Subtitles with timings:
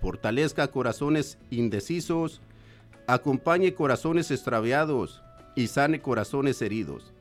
[0.00, 2.40] fortalezca corazones indecisos,
[3.06, 5.22] acompañe corazones extraviados
[5.54, 7.12] y sane corazones heridos.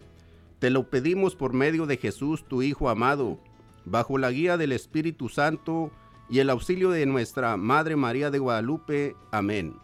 [0.59, 3.39] Te lo pedimos por medio de Jesús, tu Hijo amado,
[3.85, 5.91] bajo la guía del Espíritu Santo
[6.29, 9.15] y el auxilio de nuestra Madre María de Guadalupe.
[9.31, 9.75] Amén.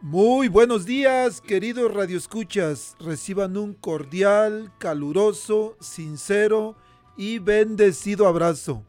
[0.00, 2.96] Muy buenos días, queridos radioescuchas.
[3.00, 6.76] Reciban un cordial, caluroso, sincero
[7.16, 8.84] y bendecido abrazo.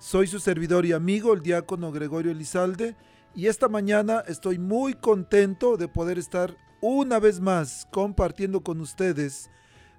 [0.00, 2.96] Soy su servidor y amigo, el diácono Gregorio Elizalde,
[3.34, 9.50] y esta mañana estoy muy contento de poder estar una vez más compartiendo con ustedes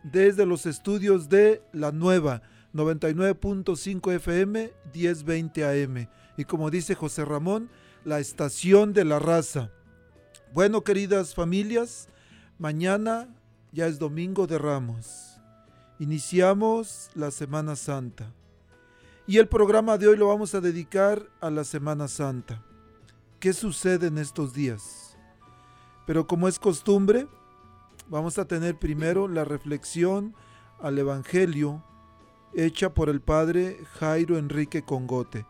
[0.02, 2.42] desde los estudios de La Nueva
[2.74, 7.70] 99.5 FM 1020 AM y como dice José Ramón,
[8.04, 9.70] la estación de la raza.
[10.52, 12.10] Bueno, queridas familias,
[12.58, 13.28] mañana
[13.72, 15.40] ya es domingo de Ramos.
[16.00, 18.34] Iniciamos la Semana Santa.
[19.28, 22.64] Y el programa de hoy lo vamos a dedicar a la Semana Santa.
[23.40, 25.16] ¿Qué sucede en estos días?
[26.08, 27.28] Pero como es costumbre,
[28.10, 30.36] vamos a tener primero la reflexión
[30.80, 31.84] al Evangelio
[32.56, 35.46] hecha por el padre Jairo Enrique Congote.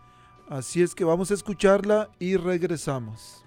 [0.50, 3.46] Así es que vamos a escucharla y regresamos.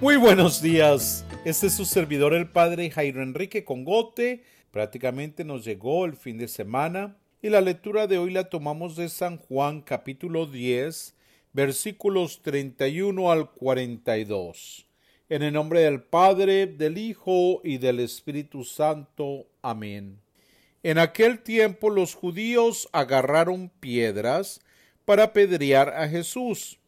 [0.00, 1.26] Muy buenos días.
[1.44, 6.46] Este es su servidor el padre Jairo Enrique Congote Prácticamente nos llegó el fin de
[6.46, 11.14] semana y la lectura de hoy la tomamos de San Juan capítulo 10
[11.54, 14.86] versículos 31 al 42.
[15.30, 19.46] En el nombre del Padre, del Hijo y del Espíritu Santo.
[19.62, 20.20] Amén.
[20.82, 24.60] En aquel tiempo los judíos agarraron piedras
[25.06, 26.78] para apedrear a Jesús.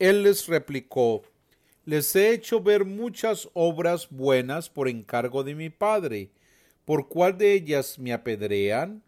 [0.00, 1.22] Él les replicó,
[1.84, 6.30] Les he hecho ver muchas obras buenas por encargo de mi Padre
[6.84, 9.02] ¿Por cuál de ellas me apedrean?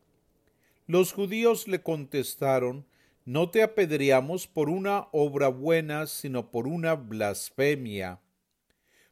[0.86, 2.86] Los judíos le contestaron,
[3.24, 8.20] No te apedreamos por una obra buena, sino por una blasfemia,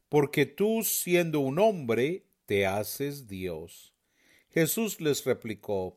[0.09, 3.95] porque tú, siendo un hombre, te haces Dios.
[4.51, 5.97] Jesús les replicó,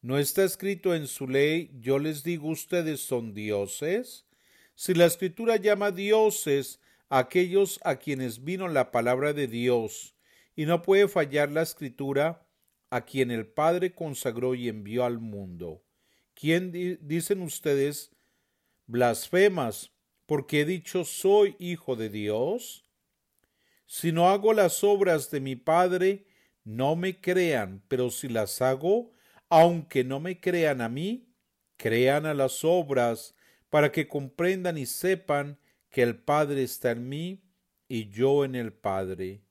[0.00, 4.26] ¿No está escrito en su ley, yo les digo ustedes son dioses?
[4.74, 10.13] Si la escritura llama dioses a aquellos a quienes vino la palabra de Dios,
[10.56, 12.46] y no puede fallar la escritura
[12.90, 15.84] a quien el Padre consagró y envió al mundo.
[16.34, 18.12] ¿Quién dicen ustedes
[18.86, 19.92] blasfemas
[20.26, 22.84] porque he dicho soy hijo de Dios?
[23.86, 26.26] Si no hago las obras de mi Padre,
[26.64, 29.12] no me crean, pero si las hago,
[29.48, 31.28] aunque no me crean a mí,
[31.76, 33.34] crean a las obras,
[33.68, 35.58] para que comprendan y sepan
[35.90, 37.44] que el Padre está en mí
[37.88, 39.43] y yo en el Padre.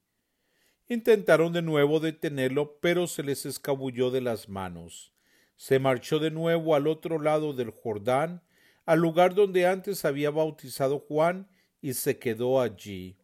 [0.88, 5.14] Intentaron de nuevo detenerlo, pero se les escabulló de las manos.
[5.56, 8.42] Se marchó de nuevo al otro lado del Jordán,
[8.84, 11.48] al lugar donde antes había bautizado Juan,
[11.80, 13.16] y se quedó allí.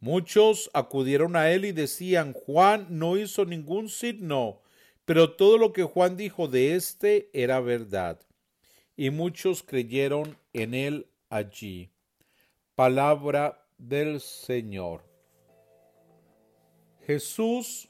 [0.00, 4.60] Muchos acudieron a él y decían Juan no hizo ningún signo,
[5.04, 8.20] pero todo lo que Juan dijo de éste era verdad.
[8.96, 11.90] Y muchos creyeron en él allí.
[12.74, 15.13] Palabra del Señor.
[17.06, 17.88] Jesús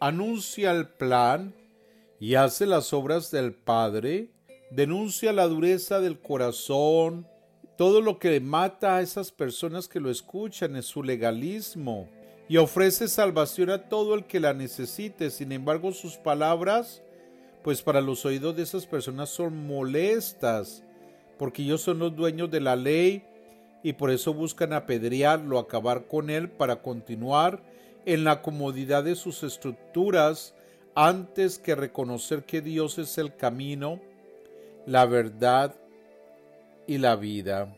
[0.00, 1.54] anuncia el plan
[2.18, 4.30] y hace las obras del Padre,
[4.70, 7.26] denuncia la dureza del corazón,
[7.76, 12.08] todo lo que mata a esas personas que lo escuchan es su legalismo
[12.48, 15.30] y ofrece salvación a todo el que la necesite.
[15.30, 17.02] Sin embargo, sus palabras,
[17.62, 20.84] pues para los oídos de esas personas son molestas,
[21.38, 23.24] porque ellos son los dueños de la ley
[23.82, 27.71] y por eso buscan apedrearlo, acabar con él para continuar
[28.06, 30.54] en la comodidad de sus estructuras
[30.94, 34.00] antes que reconocer que Dios es el camino,
[34.86, 35.74] la verdad
[36.86, 37.74] y la vida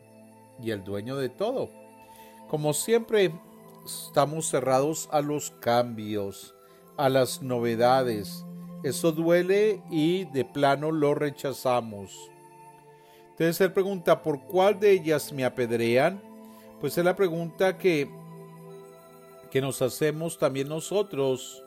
[0.61, 1.69] y el dueño de todo.
[2.49, 3.31] Como siempre,
[3.85, 6.55] estamos cerrados a los cambios,
[6.97, 8.45] a las novedades.
[8.83, 12.31] Eso duele y de plano lo rechazamos.
[13.31, 16.21] Entonces él pregunta, ¿por cuál de ellas me apedrean?
[16.79, 18.09] Pues es la pregunta que,
[19.55, 21.63] que nos hacemos también nosotros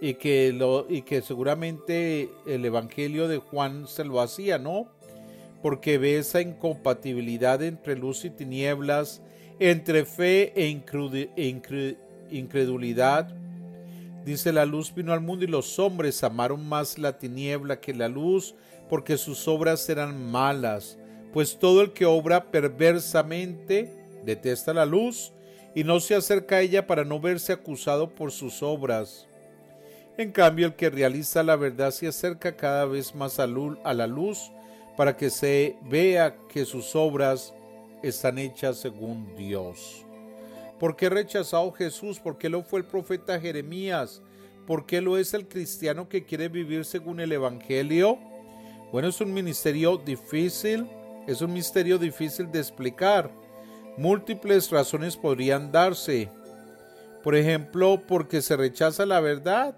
[0.00, 4.88] y que, lo, y que seguramente el Evangelio de Juan se lo hacía, ¿no?
[5.62, 9.22] Porque ve esa incompatibilidad entre luz y tinieblas,
[9.60, 10.66] entre fe e,
[12.32, 13.32] incredulidad.
[14.24, 18.08] Dice, la luz vino al mundo y los hombres amaron más la tiniebla que la
[18.08, 18.56] luz,
[18.88, 20.98] porque sus obras eran malas.
[21.32, 23.88] Pues todo el que obra perversamente
[24.24, 25.32] detesta la luz
[25.74, 29.26] y no se acerca a ella para no verse acusado por sus obras.
[30.16, 34.50] En cambio, el que realiza la verdad se acerca cada vez más a la luz
[34.96, 37.54] para que se vea que sus obras
[38.02, 40.04] están hechas según Dios.
[40.78, 42.18] ¿Por qué rechazado Jesús?
[42.18, 44.22] ¿Por qué lo fue el profeta Jeremías?
[44.66, 48.18] ¿Por qué lo es el cristiano que quiere vivir según el Evangelio?
[48.92, 50.86] Bueno, es un ministerio difícil,
[51.26, 53.30] es un misterio difícil de explicar.
[54.00, 56.30] Múltiples razones podrían darse.
[57.22, 59.74] Por ejemplo, porque se rechaza la verdad.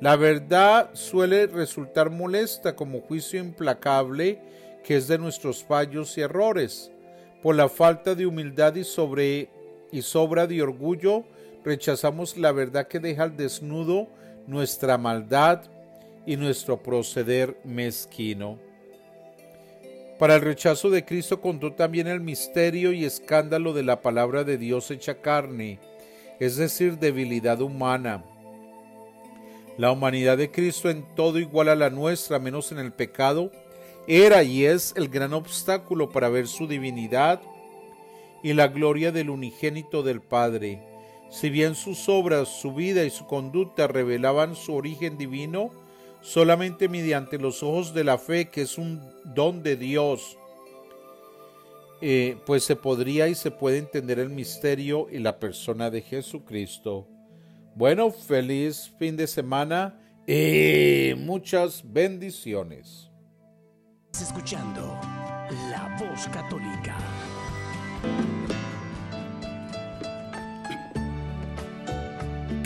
[0.00, 4.40] La verdad suele resultar molesta como juicio implacable
[4.82, 6.90] que es de nuestros fallos y errores.
[7.40, 9.50] Por la falta de humildad y, sobre,
[9.92, 11.22] y sobra de orgullo,
[11.64, 14.08] rechazamos la verdad que deja al desnudo
[14.48, 15.62] nuestra maldad
[16.26, 18.58] y nuestro proceder mezquino.
[20.18, 24.58] Para el rechazo de Cristo contó también el misterio y escándalo de la palabra de
[24.58, 25.78] Dios hecha carne,
[26.40, 28.24] es decir, debilidad humana.
[29.76, 33.52] La humanidad de Cristo en todo igual a la nuestra, menos en el pecado,
[34.08, 37.40] era y es el gran obstáculo para ver su divinidad
[38.42, 40.82] y la gloria del unigénito del Padre.
[41.30, 45.70] Si bien sus obras, su vida y su conducta revelaban su origen divino,
[46.20, 50.38] solamente mediante los ojos de la fe, que es un don de Dios,
[52.00, 57.08] eh, pues se podría y se puede entender el misterio y la persona de Jesucristo.
[57.74, 63.08] Bueno, feliz fin de semana y muchas bendiciones
[64.20, 64.98] escuchando
[65.70, 66.96] La Voz Católica.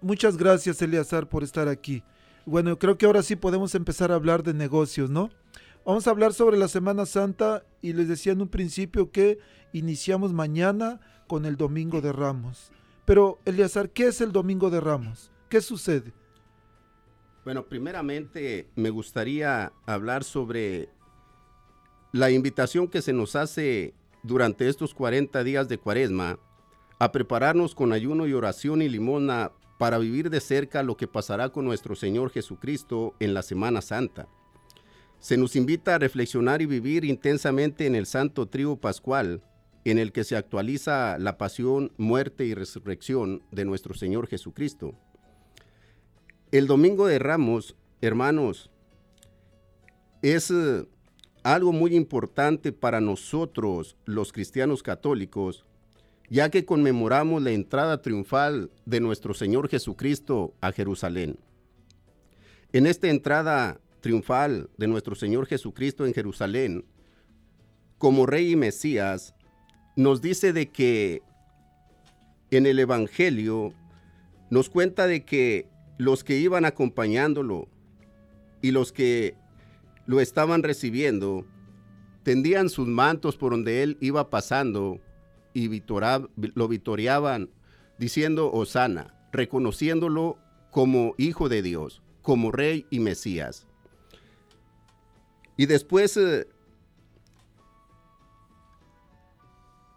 [0.00, 2.04] muchas gracias Eleazar por estar aquí.
[2.46, 5.30] Bueno, creo que ahora sí podemos empezar a hablar de negocios, ¿no?
[5.86, 9.38] Vamos a hablar sobre la Semana Santa y les decía en un principio que
[9.72, 12.70] iniciamos mañana con el Domingo de Ramos.
[13.04, 15.30] Pero Eleazar, ¿qué es el Domingo de Ramos?
[15.48, 16.12] ¿Qué sucede?
[17.44, 20.88] Bueno, primeramente me gustaría hablar sobre
[22.12, 26.38] la invitación que se nos hace durante estos 40 días de cuaresma
[26.98, 31.50] a prepararnos con ayuno y oración y limona para vivir de cerca lo que pasará
[31.50, 34.28] con nuestro Señor Jesucristo en la Semana Santa.
[35.18, 39.42] Se nos invita a reflexionar y vivir intensamente en el santo trío pascual,
[39.84, 44.94] en el que se actualiza la pasión, muerte y resurrección de nuestro Señor Jesucristo.
[46.52, 48.70] El Domingo de Ramos, hermanos,
[50.22, 50.86] es eh,
[51.42, 55.66] algo muy importante para nosotros los cristianos católicos,
[56.28, 61.38] ya que conmemoramos la entrada triunfal de nuestro Señor Jesucristo a Jerusalén.
[62.72, 66.84] En esta entrada triunfal de nuestro Señor Jesucristo en Jerusalén,
[67.98, 69.34] como Rey y Mesías,
[69.96, 71.22] nos dice de que
[72.50, 73.72] en el Evangelio
[74.50, 77.68] nos cuenta de que los que iban acompañándolo
[78.60, 79.36] y los que
[80.06, 81.46] lo estaban recibiendo
[82.22, 85.00] tendían sus mantos por donde él iba pasando
[85.54, 85.82] y
[86.54, 87.50] lo vitoreaban
[87.98, 90.36] diciendo Osana, reconociéndolo
[90.70, 93.66] como hijo de Dios, como rey y Mesías.
[95.56, 96.48] Y después eh,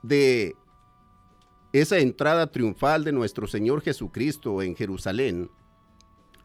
[0.03, 0.55] de
[1.73, 5.49] esa entrada triunfal de nuestro Señor Jesucristo en Jerusalén,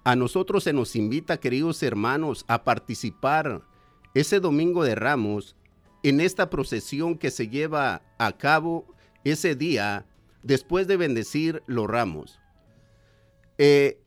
[0.04, 3.62] a nosotros se nos invita, queridos hermanos, a participar
[4.14, 5.54] ese domingo de Ramos
[6.02, 8.86] en esta procesión que se lleva a cabo
[9.24, 10.06] ese día
[10.42, 12.40] después de bendecir los ramos.
[13.58, 14.00] Eh,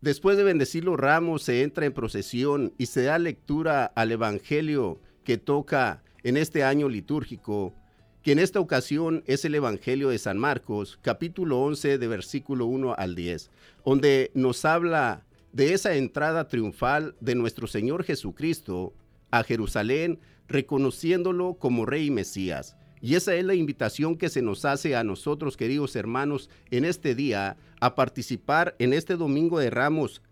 [0.00, 5.00] después de bendecir los ramos se entra en procesión y se da lectura al Evangelio
[5.24, 7.74] que toca en este año litúrgico,
[8.22, 12.94] que en esta ocasión es el Evangelio de San Marcos, capítulo 11 de versículo 1
[12.96, 13.50] al 10,
[13.84, 18.92] donde nos habla de esa entrada triunfal de nuestro Señor Jesucristo
[19.30, 20.18] a Jerusalén,
[20.48, 22.76] reconociéndolo como Rey y Mesías.
[23.06, 27.14] Y esa es la invitación que se nos hace a nosotros, queridos hermanos, en este
[27.14, 30.22] día, a participar en este Domingo de Ramos,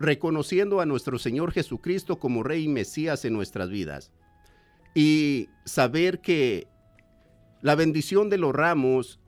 [0.00, 4.10] reconociendo a nuestro Señor Jesucristo como Rey y Mesías en nuestras vidas.
[4.96, 6.66] Y saber que
[7.60, 9.20] la bendición de los ramos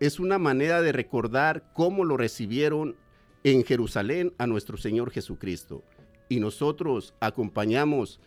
[0.00, 2.96] es una manera de recordar cómo lo recibieron
[3.42, 5.82] en Jerusalén a nuestro Señor Jesucristo.
[6.30, 8.18] Y nosotros acompañamos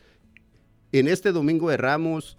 [0.92, 2.38] en este Domingo de Ramos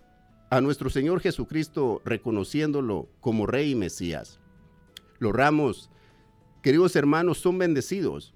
[0.51, 4.41] a nuestro Señor Jesucristo reconociéndolo como Rey y Mesías.
[5.19, 5.91] Los ramos,
[6.63, 8.35] queridos hermanos, son bendecidos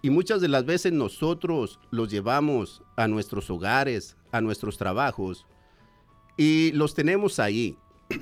[0.00, 5.46] y muchas de las veces nosotros los llevamos a nuestros hogares, a nuestros trabajos
[6.36, 7.76] y los tenemos ahí,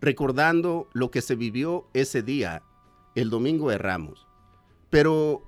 [0.00, 2.62] recordando lo que se vivió ese día,
[3.14, 4.26] el Domingo de Ramos.
[4.90, 5.42] Pero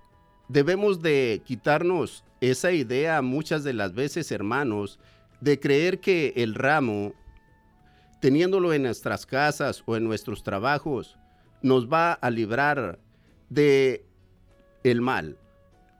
[0.48, 5.00] debemos de quitarnos esa idea muchas de las veces, hermanos,
[5.44, 7.12] de creer que el ramo,
[8.18, 11.18] teniéndolo en nuestras casas o en nuestros trabajos,
[11.60, 12.98] nos va a librar
[13.50, 14.06] de
[14.84, 15.36] el mal,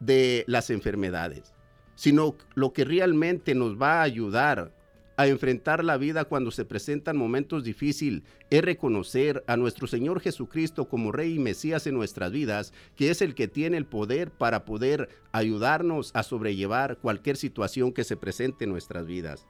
[0.00, 1.52] de las enfermedades,
[1.94, 4.72] sino lo que realmente nos va a ayudar
[5.16, 10.88] a enfrentar la vida cuando se presentan momentos difíciles es reconocer a nuestro Señor Jesucristo
[10.88, 14.64] como Rey y Mesías en nuestras vidas, que es el que tiene el poder para
[14.64, 19.47] poder ayudarnos a sobrellevar cualquier situación que se presente en nuestras vidas.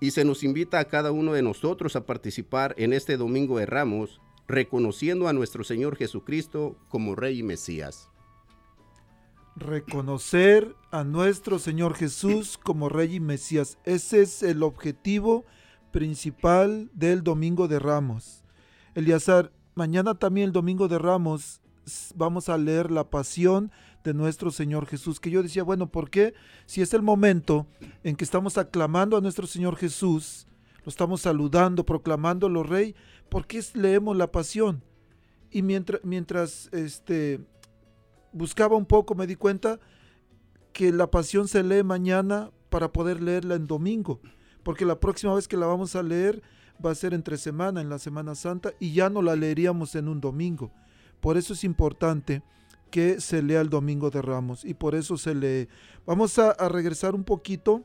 [0.00, 3.66] Y se nos invita a cada uno de nosotros a participar en este Domingo de
[3.66, 8.09] Ramos, reconociendo a nuestro Señor Jesucristo como Rey y Mesías
[9.56, 13.78] reconocer a nuestro Señor Jesús como Rey y Mesías.
[13.84, 15.44] Ese es el objetivo
[15.90, 18.44] principal del Domingo de Ramos.
[18.94, 21.60] Eliazar, mañana también el Domingo de Ramos
[22.14, 23.70] vamos a leer la pasión
[24.04, 25.20] de nuestro Señor Jesús.
[25.20, 26.34] Que yo decía, bueno, ¿por qué?
[26.66, 27.66] Si es el momento
[28.02, 30.46] en que estamos aclamando a nuestro Señor Jesús,
[30.84, 32.94] lo estamos saludando, proclamándolo Rey,
[33.28, 34.82] ¿por qué leemos la pasión?
[35.50, 37.40] Y mientras, mientras este,
[38.32, 39.78] buscaba un poco, me di cuenta
[40.72, 44.20] que la pasión se lee mañana para poder leerla en domingo,
[44.62, 46.42] porque la próxima vez que la vamos a leer
[46.84, 50.08] va a ser entre semana, en la Semana Santa, y ya no la leeríamos en
[50.08, 50.72] un domingo.
[51.20, 52.42] Por eso es importante
[52.90, 55.68] que se lea el Domingo de Ramos y por eso se lee.
[56.06, 57.84] Vamos a, a regresar un poquito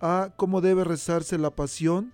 [0.00, 2.12] a cómo debe rezarse la pasión,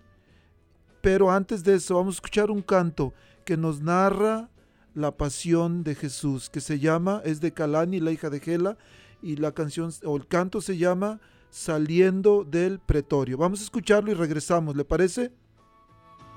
[1.01, 3.15] pero antes de eso vamos a escuchar un canto
[3.45, 4.51] que nos narra
[4.97, 8.79] la pasión de Jesús, que se llama, es de Calani, la hija de Gela,
[9.21, 13.37] y la canción o el canto se llama Saliendo del Pretorio.
[13.37, 15.33] Vamos a escucharlo y regresamos, ¿le parece?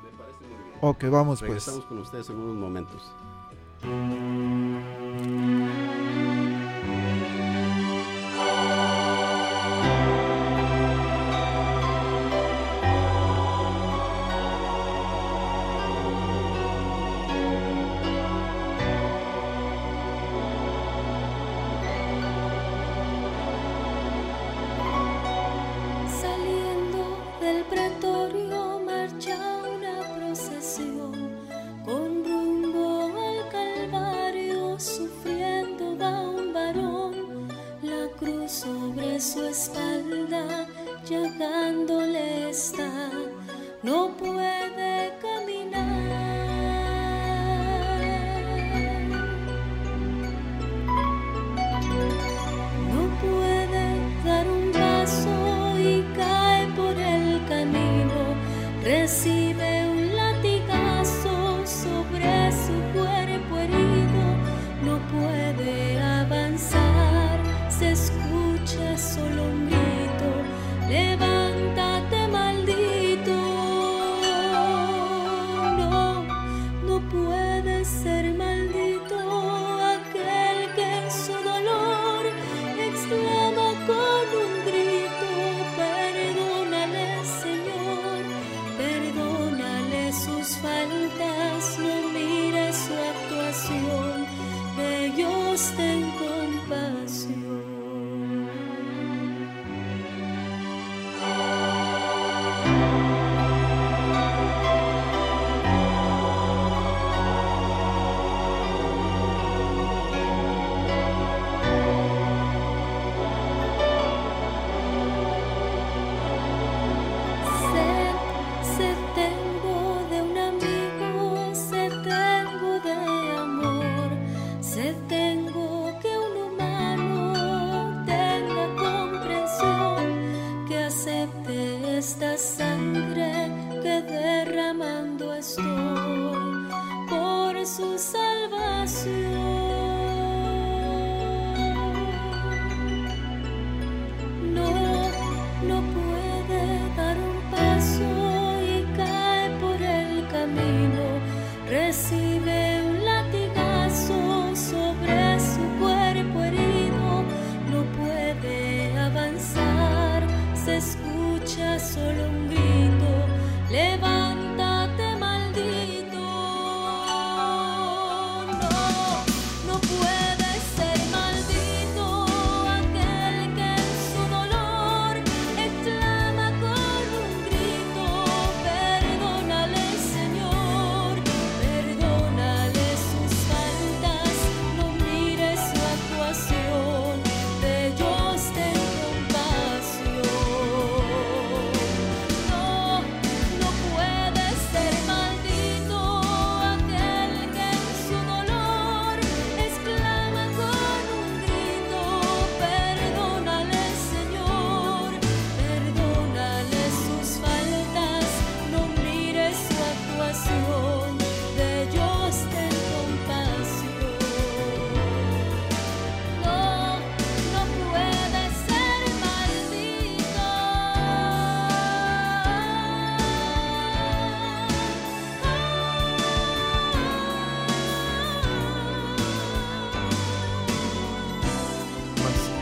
[0.04, 0.78] Me parece muy bien.
[0.82, 1.50] Ok, vamos pues.
[1.50, 3.02] Regresamos con ustedes en unos momentos.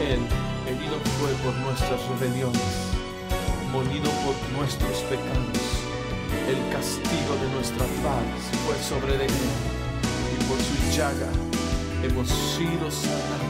[0.08, 0.22] Él
[0.66, 2.62] herido fue por nuestras rebeliones,
[3.74, 5.60] molido por nuestros pecados.
[6.48, 8.24] El castigo de nuestra paz
[8.66, 9.32] fue sobre Él,
[10.34, 11.30] y por su llaga
[12.04, 13.47] hemos sido sanados.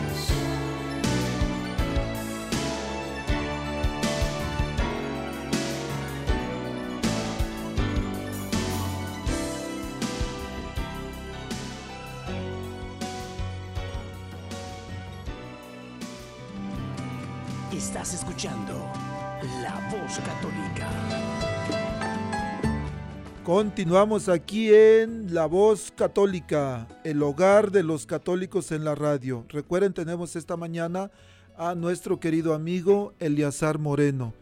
[23.77, 29.45] Continuamos aquí en La Voz Católica, el hogar de los católicos en la radio.
[29.49, 31.11] Recuerden, tenemos esta mañana
[31.55, 34.33] a nuestro querido amigo Eliazar Moreno,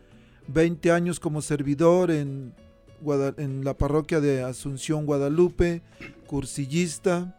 [0.48, 2.54] 20 años como servidor en,
[3.62, 5.82] la parroquia de Asunción, Guadalupe,
[6.28, 7.36] cursillista.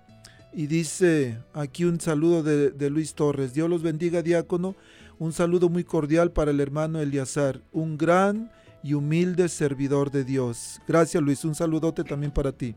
[0.52, 3.54] Y dice aquí un saludo de, de Luis Torres.
[3.54, 4.76] Dios los bendiga, diácono.
[5.18, 8.50] Un saludo muy cordial para el hermano Eliazar, un gran
[8.86, 10.80] y humilde servidor de Dios.
[10.86, 12.76] Gracias Luis, un saludote también para ti.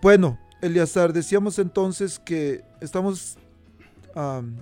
[0.00, 3.36] Bueno, Eliazar, decíamos entonces que estamos
[4.14, 4.56] am,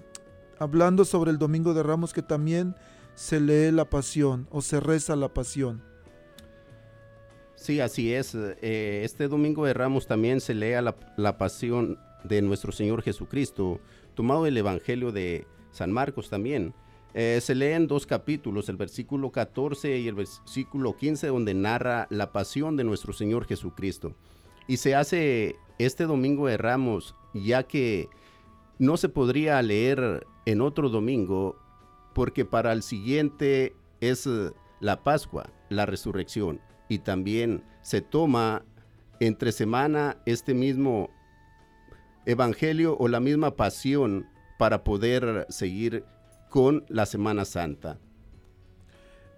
[0.59, 2.75] hablando sobre el Domingo de Ramos que también
[3.15, 5.83] se lee la pasión o se reza la pasión.
[7.55, 8.35] Sí, así es.
[8.35, 13.81] Eh, este domingo de Ramos también se lea la, la pasión de nuestro Señor Jesucristo,
[14.15, 16.75] tomado del Evangelio de San Marcos también.
[17.19, 22.31] Eh, se leen dos capítulos, el versículo 14 y el versículo 15, donde narra la
[22.31, 24.15] pasión de nuestro Señor Jesucristo.
[24.67, 28.11] Y se hace este domingo de Ramos, ya que
[28.79, 31.57] no se podría leer en otro domingo
[32.15, 34.51] porque para el siguiente es eh,
[34.81, 38.63] la Pascua, la resurrección, y también se toma
[39.21, 41.09] entre semana este mismo
[42.27, 46.05] evangelio o la misma pasión para poder seguir
[46.49, 47.99] con la Semana Santa.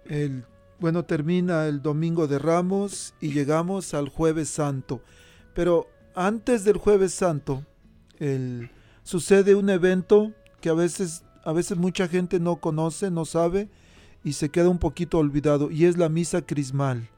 [0.05, 0.45] El,
[0.79, 5.01] bueno, termina el domingo de Ramos y llegamos al jueves santo.
[5.53, 7.65] Pero antes del jueves santo,
[8.17, 8.69] el-
[9.03, 13.69] sucede un evento que a veces, a veces mucha gente no conoce, no sabe
[14.23, 17.09] y se queda un poquito olvidado y es la misa crismal.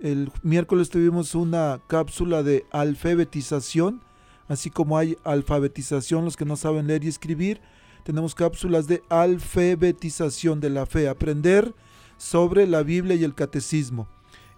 [0.00, 4.02] El miércoles tuvimos una cápsula de alfabetización,
[4.48, 7.60] así como hay alfabetización los que no saben leer y escribir,
[8.04, 11.74] tenemos cápsulas de alfabetización de la fe, aprender
[12.16, 14.08] sobre la Biblia y el catecismo.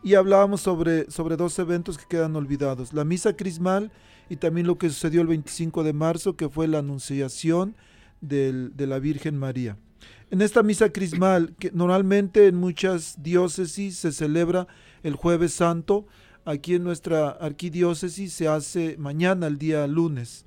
[0.03, 3.91] Y hablábamos sobre, sobre dos eventos que quedan olvidados, la misa crismal
[4.29, 7.75] y también lo que sucedió el 25 de marzo, que fue la anunciación
[8.21, 9.77] de la Virgen María.
[10.31, 14.67] En esta misa crismal, que normalmente en muchas diócesis se celebra
[15.03, 16.07] el jueves santo,
[16.45, 20.47] aquí en nuestra arquidiócesis se hace mañana, el día lunes.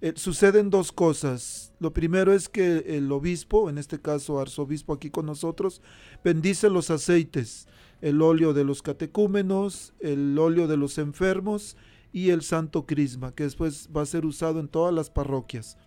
[0.00, 1.72] Eh, suceden dos cosas.
[1.80, 5.80] Lo primero es que el obispo, en este caso arzobispo aquí con nosotros,
[6.22, 7.66] bendice los aceites,
[8.02, 11.76] el óleo de los catecúmenos, el óleo de los enfermos
[12.12, 15.78] y el santo crisma, que después va a ser usado en todas las parroquias.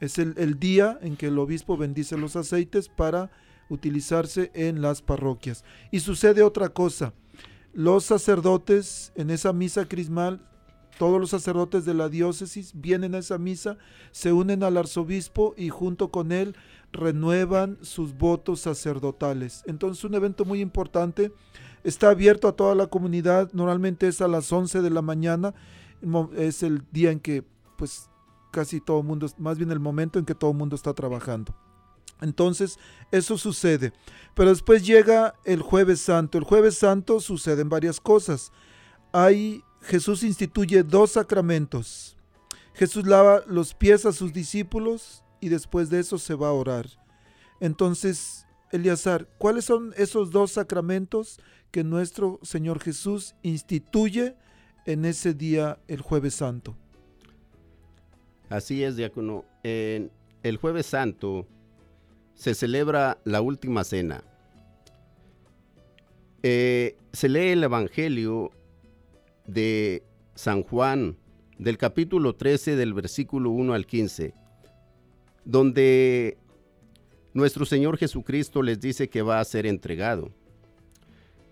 [0.00, 3.30] Es el, el día en que el obispo bendice los aceites para
[3.68, 5.64] utilizarse en las parroquias.
[5.90, 7.14] Y sucede otra cosa.
[7.72, 10.46] Los sacerdotes en esa misa crismal,
[11.02, 13.76] todos los sacerdotes de la diócesis vienen a esa misa,
[14.12, 16.54] se unen al arzobispo y junto con él
[16.92, 19.64] renuevan sus votos sacerdotales.
[19.66, 21.32] Entonces un evento muy importante,
[21.82, 25.54] está abierto a toda la comunidad, normalmente es a las 11 de la mañana,
[26.36, 27.42] es el día en que
[27.76, 28.08] pues
[28.52, 31.52] casi todo el mundo, más bien el momento en que todo el mundo está trabajando.
[32.20, 32.78] Entonces,
[33.10, 33.92] eso sucede.
[34.36, 36.38] Pero después llega el jueves santo.
[36.38, 38.52] El jueves santo suceden varias cosas.
[39.10, 42.16] Hay, Jesús instituye dos sacramentos.
[42.74, 46.86] Jesús lava los pies a sus discípulos y después de eso se va a orar.
[47.60, 51.38] Entonces, Eleazar, ¿cuáles son esos dos sacramentos
[51.70, 54.34] que nuestro Señor Jesús instituye
[54.86, 56.76] en ese día, el jueves santo?
[58.48, 59.44] Así es, diácono.
[59.62, 60.10] En
[60.42, 61.46] el jueves santo
[62.34, 64.24] se celebra la última cena.
[66.42, 68.50] Eh, se lee el Evangelio
[69.52, 70.02] de
[70.34, 71.16] San Juan,
[71.58, 74.34] del capítulo 13, del versículo 1 al 15,
[75.44, 76.38] donde
[77.34, 80.30] nuestro Señor Jesucristo les dice que va a ser entregado.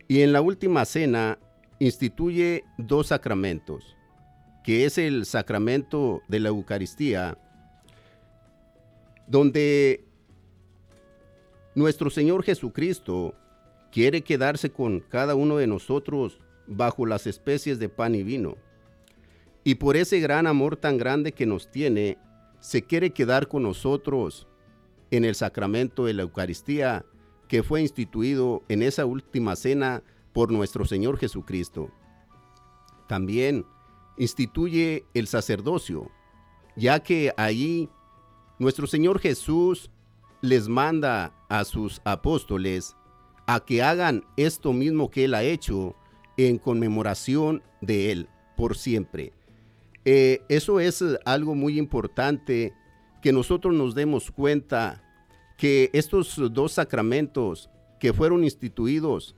[0.09, 1.39] Y en la última cena
[1.79, 3.97] instituye dos sacramentos
[4.63, 7.39] que es el sacramento de la Eucaristía,
[9.27, 10.05] donde
[11.75, 13.35] nuestro Señor Jesucristo
[13.91, 16.39] quiere quedarse con cada uno de nosotros
[16.71, 18.57] bajo las especies de pan y vino.
[19.65, 22.17] Y por ese gran amor tan grande que nos tiene,
[22.61, 24.47] se quiere quedar con nosotros
[25.11, 27.05] en el sacramento de la Eucaristía
[27.49, 31.91] que fue instituido en esa última cena por nuestro Señor Jesucristo.
[33.09, 33.67] También
[34.17, 36.11] instituye el sacerdocio,
[36.77, 37.89] ya que allí
[38.61, 39.91] nuestro Señor Jesús
[40.43, 42.97] les manda a sus apóstoles
[43.47, 45.97] a que hagan esto mismo que Él ha hecho
[46.49, 49.33] en conmemoración de Él por siempre.
[50.05, 52.73] Eh, eso es eh, algo muy importante
[53.21, 55.03] que nosotros nos demos cuenta
[55.57, 59.37] que estos dos sacramentos que fueron instituidos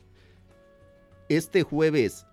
[1.29, 2.27] este jueves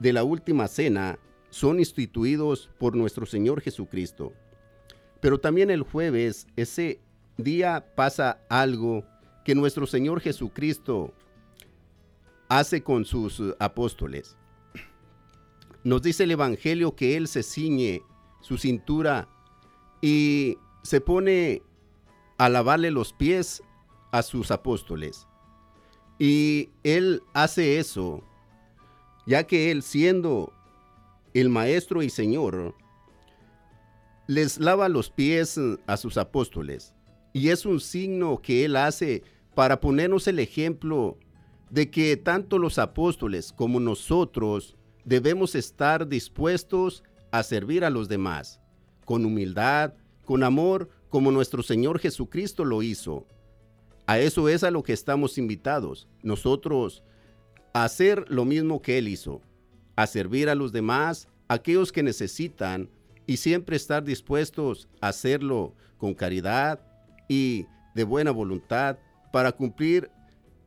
[0.00, 1.18] de la última cena
[1.50, 4.32] son instituidos por nuestro Señor Jesucristo.
[5.20, 7.00] Pero también el jueves, ese
[7.36, 9.04] día pasa algo
[9.44, 11.12] que nuestro Señor Jesucristo
[12.50, 14.36] hace con sus eh, apóstoles.
[15.84, 18.02] Nos dice el Evangelio que Él se ciñe
[18.42, 19.28] su cintura
[20.02, 21.62] y se pone
[22.36, 23.62] a lavarle los pies
[24.10, 25.26] a sus apóstoles.
[26.18, 28.22] Y Él hace eso,
[29.26, 30.52] ya que Él siendo
[31.32, 32.74] el Maestro y Señor,
[34.26, 36.94] les lava los pies eh, a sus apóstoles.
[37.32, 39.22] Y es un signo que Él hace
[39.54, 41.16] para ponernos el ejemplo
[41.70, 48.60] de que tanto los apóstoles como nosotros debemos estar dispuestos a servir a los demás,
[49.04, 53.26] con humildad, con amor, como nuestro Señor Jesucristo lo hizo.
[54.06, 57.04] A eso es a lo que estamos invitados, nosotros,
[57.72, 59.40] a hacer lo mismo que Él hizo,
[59.94, 62.90] a servir a los demás, aquellos que necesitan,
[63.26, 66.80] y siempre estar dispuestos a hacerlo con caridad
[67.28, 68.98] y de buena voluntad
[69.32, 70.10] para cumplir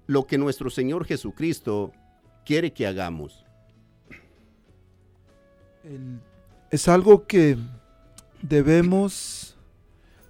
[0.08, 1.92] lo que nuestro Señor Jesucristo
[2.46, 3.46] quiere que hagamos.
[6.72, 7.58] Es algo que
[8.42, 9.56] debemos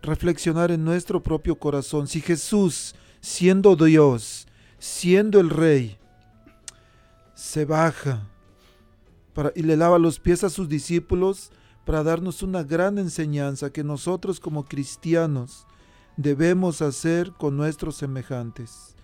[0.02, 2.08] reflexionar en nuestro propio corazón.
[2.08, 4.48] Si Jesús, siendo Dios,
[4.80, 5.98] siendo el Rey,
[7.34, 8.28] se baja
[9.34, 11.52] para, y le lava los pies a sus discípulos
[11.86, 15.66] para darnos una gran enseñanza que nosotros como cristianos
[16.18, 18.96] debemos hacer con nuestros semejantes.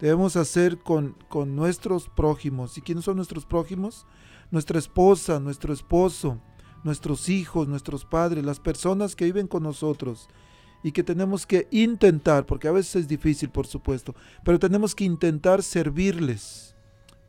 [0.00, 2.76] Debemos hacer con, con nuestros prójimos.
[2.78, 4.06] ¿Y quiénes son nuestros prójimos?
[4.50, 6.40] Nuestra esposa, nuestro esposo,
[6.82, 10.28] nuestros hijos, nuestros padres, las personas que viven con nosotros
[10.82, 15.04] y que tenemos que intentar, porque a veces es difícil, por supuesto, pero tenemos que
[15.04, 16.74] intentar servirles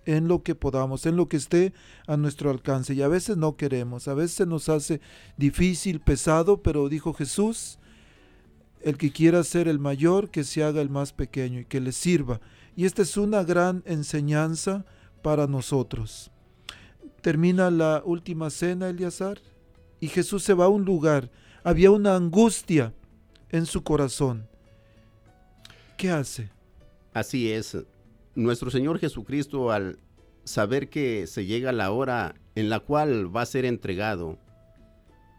[0.05, 1.73] en lo que podamos, en lo que esté
[2.07, 2.93] a nuestro alcance.
[2.93, 5.01] Y a veces no queremos, a veces nos hace
[5.37, 7.77] difícil, pesado, pero dijo Jesús,
[8.81, 11.91] el que quiera ser el mayor, que se haga el más pequeño y que le
[11.91, 12.39] sirva.
[12.81, 14.85] Y esta es una gran enseñanza
[15.21, 16.31] para nosotros.
[17.21, 19.37] Termina la última cena, Eleazar,
[19.99, 21.29] y Jesús se va a un lugar.
[21.63, 22.91] Había una angustia
[23.51, 24.47] en su corazón.
[25.95, 26.49] ¿Qué hace?
[27.13, 27.77] Así es.
[28.33, 29.99] Nuestro Señor Jesucristo, al
[30.43, 34.39] saber que se llega la hora en la cual va a ser entregado,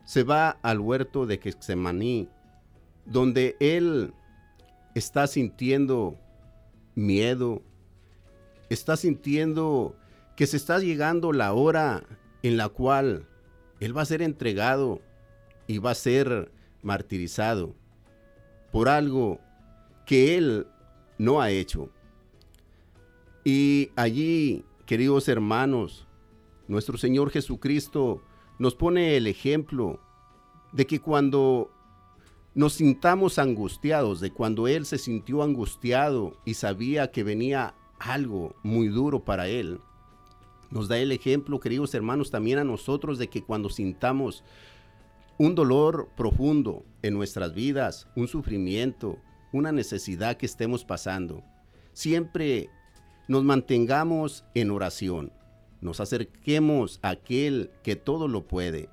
[0.05, 2.29] se va al huerto de Getsemaní,
[3.05, 4.15] donde Él
[4.95, 6.22] está sintiendo
[6.95, 7.63] miedo,
[8.69, 9.97] está sintiendo
[10.37, 12.05] que se está llegando la hora
[12.43, 13.27] en la cual
[13.81, 15.01] Él va a ser entregado
[15.67, 16.51] y va a ser
[16.83, 17.75] martirizado
[18.71, 19.41] por algo
[20.07, 20.67] que Él
[21.19, 21.91] no ha hecho.
[23.45, 26.07] Y allí, queridos hermanos,
[26.69, 28.23] nuestro Señor Jesucristo
[28.59, 30.01] nos pone el ejemplo
[30.73, 31.71] de que cuando
[32.55, 38.89] nos sintamos angustiados, de cuando Él se sintió angustiado y sabía que venía algo muy
[38.89, 39.81] duro para Él,
[40.71, 44.43] nos da el ejemplo, queridos hermanos, también a nosotros de que cuando sintamos
[45.39, 49.19] un dolor profundo en nuestras vidas, un sufrimiento,
[49.53, 51.43] una necesidad que estemos pasando,
[51.93, 52.71] siempre
[53.29, 55.33] nos mantengamos en oración,
[55.83, 58.89] nos acerquemos a aquel que todo lo puede.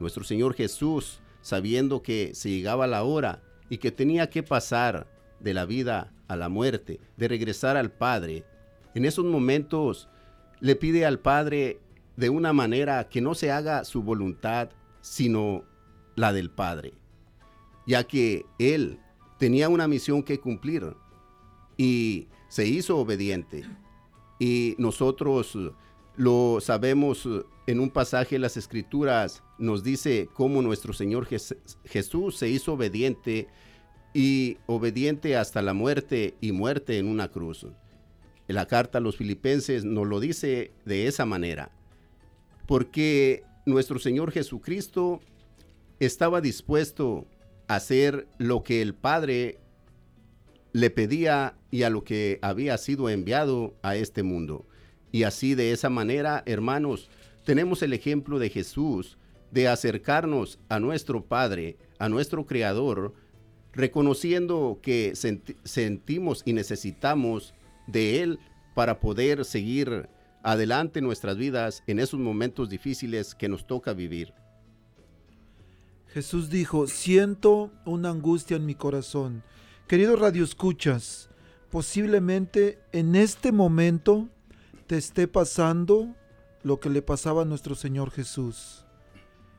[0.00, 5.06] Nuestro Señor Jesús, sabiendo que se llegaba la hora y que tenía que pasar
[5.38, 8.44] de la vida a la muerte, de regresar al Padre,
[8.94, 10.08] en esos momentos
[10.60, 11.80] le pide al Padre
[12.16, 15.64] de una manera que no se haga su voluntad, sino
[16.16, 16.92] la del Padre,
[17.86, 19.00] ya que Él
[19.38, 20.94] tenía una misión que cumplir
[21.76, 23.64] y se hizo obediente.
[24.38, 25.56] Y nosotros
[26.16, 27.28] lo sabemos
[27.66, 32.74] en un pasaje de las Escrituras, nos dice cómo nuestro Señor Jes- Jesús se hizo
[32.74, 33.48] obediente
[34.12, 37.66] y obediente hasta la muerte y muerte en una cruz.
[38.48, 41.70] La carta a los filipenses nos lo dice de esa manera,
[42.66, 45.20] porque nuestro Señor Jesucristo
[46.00, 47.26] estaba dispuesto
[47.68, 49.58] a hacer lo que el Padre
[50.72, 54.66] le pedía y a lo que había sido enviado a este mundo.
[55.12, 57.08] Y así de esa manera, hermanos,
[57.44, 59.18] tenemos el ejemplo de Jesús
[59.50, 63.14] de acercarnos a nuestro Padre, a nuestro Creador,
[63.72, 67.54] reconociendo que senti- sentimos y necesitamos
[67.86, 68.38] de Él
[68.74, 70.08] para poder seguir
[70.42, 74.32] adelante nuestras vidas en esos momentos difíciles que nos toca vivir.
[76.08, 79.42] Jesús dijo, siento una angustia en mi corazón.
[79.86, 81.28] Queridos radioescuchas,
[81.70, 84.28] posiblemente en este momento
[84.90, 86.16] te esté pasando
[86.64, 88.84] lo que le pasaba a nuestro Señor Jesús.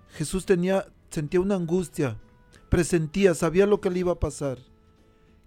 [0.09, 2.19] Jesús tenía, sentía una angustia,
[2.67, 4.57] presentía, sabía lo que le iba a pasar.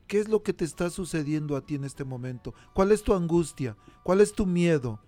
[0.07, 2.55] ¿Qué es lo que te está sucediendo a ti en este momento?
[2.73, 3.77] ¿Cuál es tu angustia?
[4.03, 5.01] ¿Cuál es tu miedo?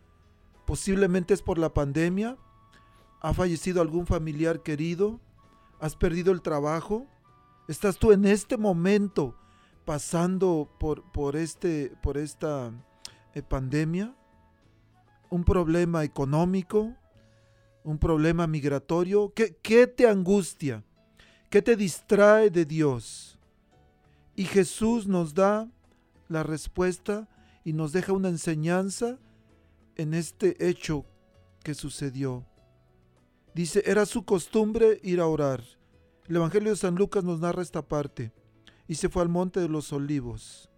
[0.67, 2.37] Posiblemente es por la pandemia.
[3.23, 5.21] ¿Ha fallecido algún familiar querido?
[5.81, 7.07] ¿Has perdido el trabajo?
[7.67, 9.39] ¿Estás tú en este momento
[9.87, 12.73] pasando por, por, este, por esta
[13.33, 14.15] eh, pandemia?
[15.37, 16.96] ¿Un problema económico?
[17.85, 19.35] ¿Un problema migratorio?
[19.35, 20.83] ¿Qué, ¿Qué te angustia?
[21.51, 23.38] ¿Qué te distrae de Dios?
[24.35, 25.70] Y Jesús nos da
[26.31, 27.29] la respuesta
[27.64, 29.18] y nos deja una enseñanza
[29.96, 31.05] en este hecho
[31.62, 32.46] que sucedió.
[33.55, 35.62] Dice, era su costumbre ir a orar.
[36.29, 38.33] El Evangelio de San Lucas nos narra esta parte.
[38.88, 40.70] Y se fue al monte de los olivos.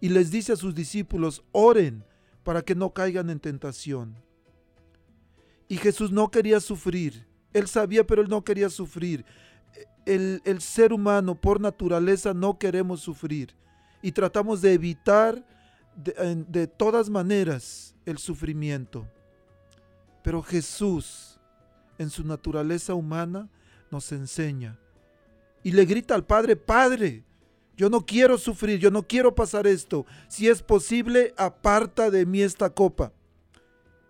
[0.00, 2.07] Y les dice a sus discípulos, oren
[2.48, 4.16] para que no caigan en tentación.
[5.68, 7.28] Y Jesús no quería sufrir.
[7.52, 9.26] Él sabía, pero él no quería sufrir.
[10.06, 13.54] El, el ser humano por naturaleza no queremos sufrir.
[14.00, 15.44] y tratamos de evitar
[15.94, 19.06] de, de todas maneras el sufrimiento.
[20.22, 21.38] Pero Jesús,
[21.98, 23.50] en su naturaleza humana,
[23.90, 24.78] nos enseña
[25.62, 27.26] y le grita al Padre, Padre,
[27.78, 30.04] yo no quiero sufrir, yo no quiero pasar esto.
[30.26, 33.12] Si es posible, aparta de mí esta copa.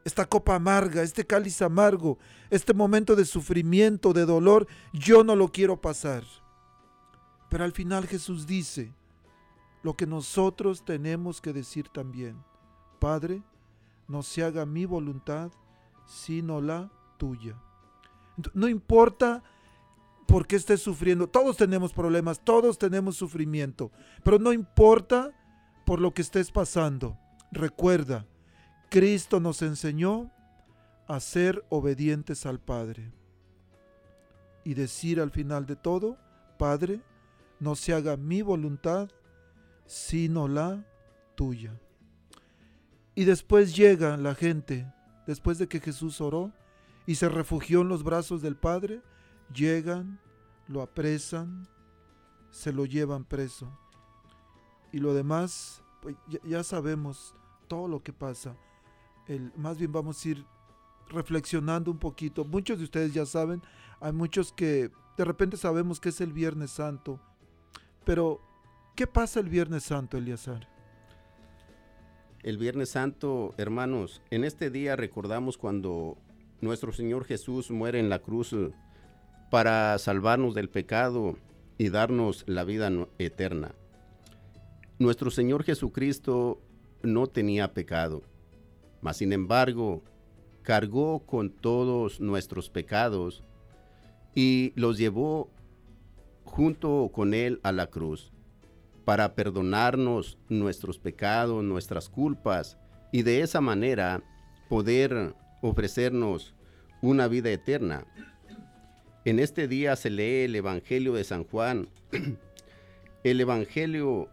[0.06, 5.52] Esta copa amarga, este cáliz amargo, este momento de sufrimiento, de dolor, yo no lo
[5.52, 6.24] quiero pasar.
[7.50, 8.94] Pero al final Jesús dice
[9.82, 12.42] lo que nosotros tenemos que decir también.
[12.98, 13.42] Padre,
[14.06, 15.50] no se haga mi voluntad,
[16.06, 17.60] sino la tuya.
[18.54, 19.42] No importa
[20.28, 23.90] por qué estés sufriendo, todos tenemos problemas, todos tenemos sufrimiento,
[24.22, 25.32] pero no importa
[25.86, 27.16] por lo que estés pasando.
[27.50, 28.26] Recuerda,
[28.90, 30.30] Cristo nos enseñó
[31.06, 33.10] a ser obedientes al Padre
[34.64, 36.18] y decir al final de todo,
[36.58, 37.00] Padre,
[37.58, 39.08] no se haga mi voluntad,
[39.86, 40.84] sino la
[41.36, 41.72] tuya.
[43.14, 44.92] Y después llega la gente,
[45.26, 46.52] después de que Jesús oró
[47.06, 49.00] y se refugió en los brazos del Padre,
[49.54, 50.20] llegan,
[50.66, 51.66] lo apresan,
[52.50, 53.70] se lo llevan preso.
[54.92, 57.34] Y lo demás, pues ya, sabemos
[57.66, 58.56] todo lo que pasa.
[59.26, 60.46] El, más bien vamos a ir
[61.08, 62.44] reflexionando un poquito.
[62.44, 63.62] Muchos de ustedes ya saben,
[64.00, 67.20] hay muchos que de repente sabemos que es el Viernes Santo.
[68.04, 68.40] Pero,
[68.94, 70.68] ¿qué pasa el Viernes Santo, Eliazar?
[72.42, 76.16] El Viernes Santo, hermanos, en este día recordamos cuando
[76.60, 78.54] nuestro Señor Jesús muere en la cruz
[79.50, 81.36] para salvarnos del pecado
[81.78, 83.74] y darnos la vida eterna.
[84.98, 86.60] Nuestro Señor Jesucristo
[87.02, 88.22] no tenía pecado,
[89.00, 90.02] mas sin embargo
[90.62, 93.44] cargó con todos nuestros pecados
[94.34, 95.50] y los llevó
[96.44, 98.32] junto con Él a la cruz
[99.04, 102.76] para perdonarnos nuestros pecados, nuestras culpas
[103.12, 104.22] y de esa manera
[104.68, 106.54] poder ofrecernos
[107.00, 108.04] una vida eterna.
[109.28, 111.90] En este día se lee el Evangelio de San Juan,
[113.24, 114.30] el Evangelio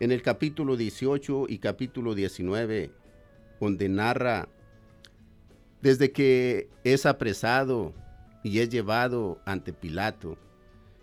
[0.00, 2.90] en el capítulo 18 y capítulo 19,
[3.60, 4.48] donde narra
[5.80, 7.94] desde que es apresado
[8.42, 10.36] y es llevado ante Pilato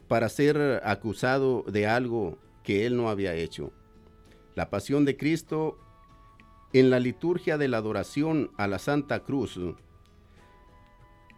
[0.09, 3.71] para ser acusado de algo que él no había hecho.
[4.53, 5.79] La pasión de Cristo
[6.73, 9.57] en la liturgia de la adoración a la Santa Cruz.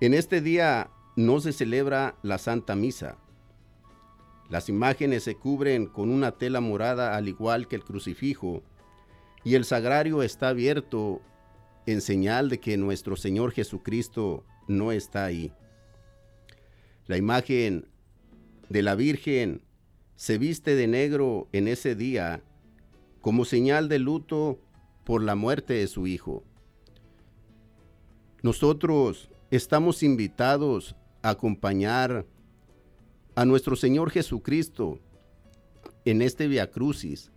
[0.01, 3.17] En este día no se celebra la Santa Misa.
[4.47, 8.63] Las imágenes se cubren con una tela morada al igual que el crucifijo
[9.43, 11.21] y el sagrario está abierto
[11.86, 15.51] en señal de que nuestro Señor Jesucristo no está ahí.
[17.05, 17.89] La imagen
[18.69, 19.62] de la Virgen
[20.15, 22.41] se viste de negro en ese día
[23.19, 24.62] como señal de luto
[25.03, 26.45] por la muerte de su Hijo.
[28.41, 32.25] Nosotros estamos invitados acompañar
[33.36, 34.99] a nuestro Señor Jesucristo
[36.05, 37.32] en este Via Crucis,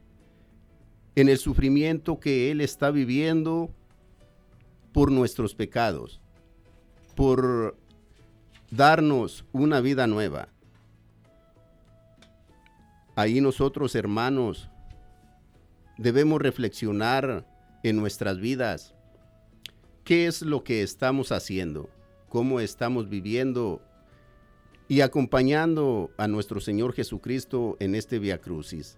[1.14, 3.70] en el sufrimiento que Él está viviendo
[4.92, 6.20] por nuestros pecados,
[7.14, 7.76] por
[8.70, 10.48] darnos una vida nueva.
[13.14, 14.70] Ahí nosotros, hermanos,
[15.98, 17.46] debemos reflexionar
[17.82, 18.94] en nuestras vidas
[20.04, 21.90] qué es lo que estamos haciendo,
[22.32, 23.82] cómo estamos viviendo
[24.88, 28.96] y acompañando a nuestro Señor Jesucristo en este Via Crucis.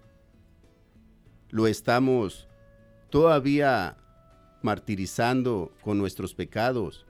[1.50, 2.46] Lo estamos
[3.10, 3.96] todavía
[4.62, 7.06] martirizando con nuestros pecados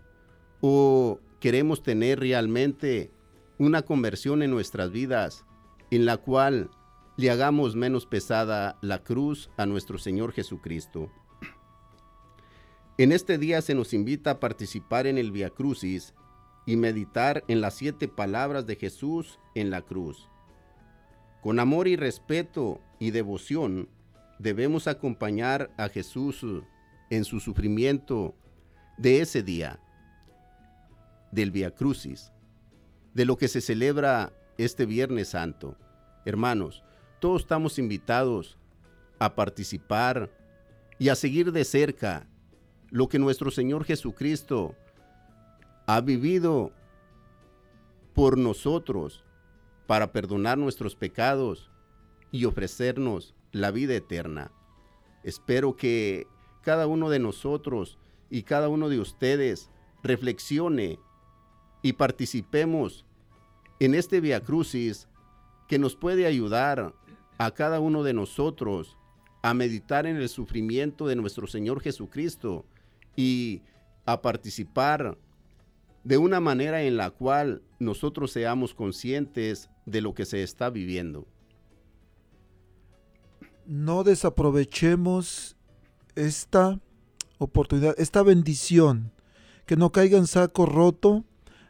[0.62, 3.10] o queremos tener realmente
[3.58, 5.44] una conversión en nuestras vidas
[5.90, 6.70] en la cual
[7.18, 11.12] le hagamos menos pesada la cruz a nuestro Señor Jesucristo.
[12.96, 16.14] En este día se nos invita a participar en el Via Crucis
[16.64, 20.28] y meditar en las siete palabras de Jesús en la cruz.
[21.42, 23.88] Con amor y respeto y devoción
[24.38, 26.46] debemos acompañar a Jesús
[27.10, 28.36] en su sufrimiento
[28.96, 29.80] de ese día,
[31.32, 32.30] del Via Crucis,
[33.12, 35.76] de lo que se celebra este Viernes Santo.
[36.24, 36.84] Hermanos,
[37.20, 38.56] todos estamos invitados
[39.18, 40.30] a participar
[41.00, 42.28] y a seguir de cerca
[42.94, 44.76] lo que nuestro Señor Jesucristo
[45.88, 46.70] ha vivido
[48.14, 49.24] por nosotros
[49.88, 51.72] para perdonar nuestros pecados
[52.30, 54.52] y ofrecernos la vida eterna.
[55.24, 56.28] Espero que
[56.62, 57.98] cada uno de nosotros
[58.30, 59.70] y cada uno de ustedes
[60.04, 61.00] reflexione
[61.82, 63.04] y participemos
[63.80, 65.08] en este Via Crucis
[65.66, 66.94] que nos puede ayudar
[67.38, 68.96] a cada uno de nosotros
[69.42, 72.64] a meditar en el sufrimiento de nuestro Señor Jesucristo
[73.16, 73.62] y
[74.06, 75.16] a participar
[76.02, 81.26] de una manera en la cual nosotros seamos conscientes de lo que se está viviendo.
[83.66, 85.56] no desaprovechemos
[86.14, 86.80] esta
[87.38, 89.12] oportunidad, esta bendición,
[89.66, 91.24] que no caiga en saco roto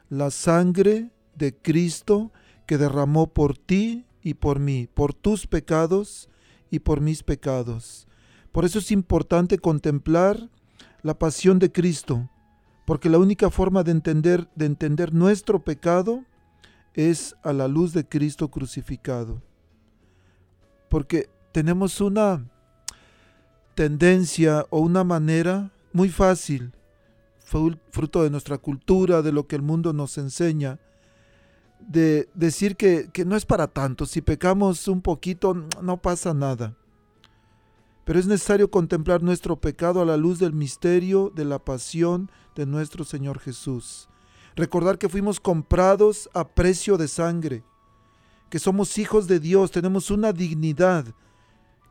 [0.09, 2.33] la sangre de Cristo
[2.67, 6.29] que derramó por ti y por mí, por tus pecados
[6.71, 8.09] y por mis pecados.
[8.53, 10.51] Por eso es importante contemplar
[11.05, 12.31] la pasión de Cristo,
[12.87, 16.25] porque la única forma de entender, de entender nuestro pecado
[16.95, 19.43] es a la luz de Cristo crucificado.
[20.89, 22.51] Porque tenemos una
[23.75, 26.73] tendencia o una manera muy fácil,
[27.91, 30.81] fruto de nuestra cultura, de lo que el mundo nos enseña,
[31.81, 36.75] de decir que no es para tanto, si pecamos un poquito no pasa nada.
[38.05, 42.67] Pero es necesario contemplar nuestro pecado a la luz del misterio de la pasión de
[42.67, 44.09] nuestro Señor Jesús.
[44.57, 47.65] Recordar que fuimos comprados a precio de sangre,
[48.51, 51.07] que somos hijos de Dios, tenemos una dignidad,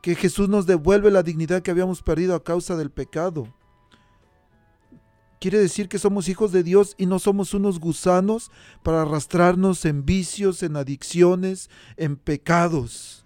[0.01, 3.47] que Jesús nos devuelve la dignidad que habíamos perdido a causa del pecado.
[5.39, 8.49] Quiere decir que somos hijos de Dios y no somos unos gusanos
[8.81, 13.22] para arrastrarnos en vicios, en adicciones, en pecados.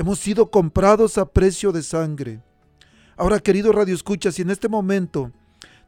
[0.00, 2.42] Hemos sido comprados a precio de sangre.
[3.18, 5.30] Ahora, querido Radio Escucha, si en este momento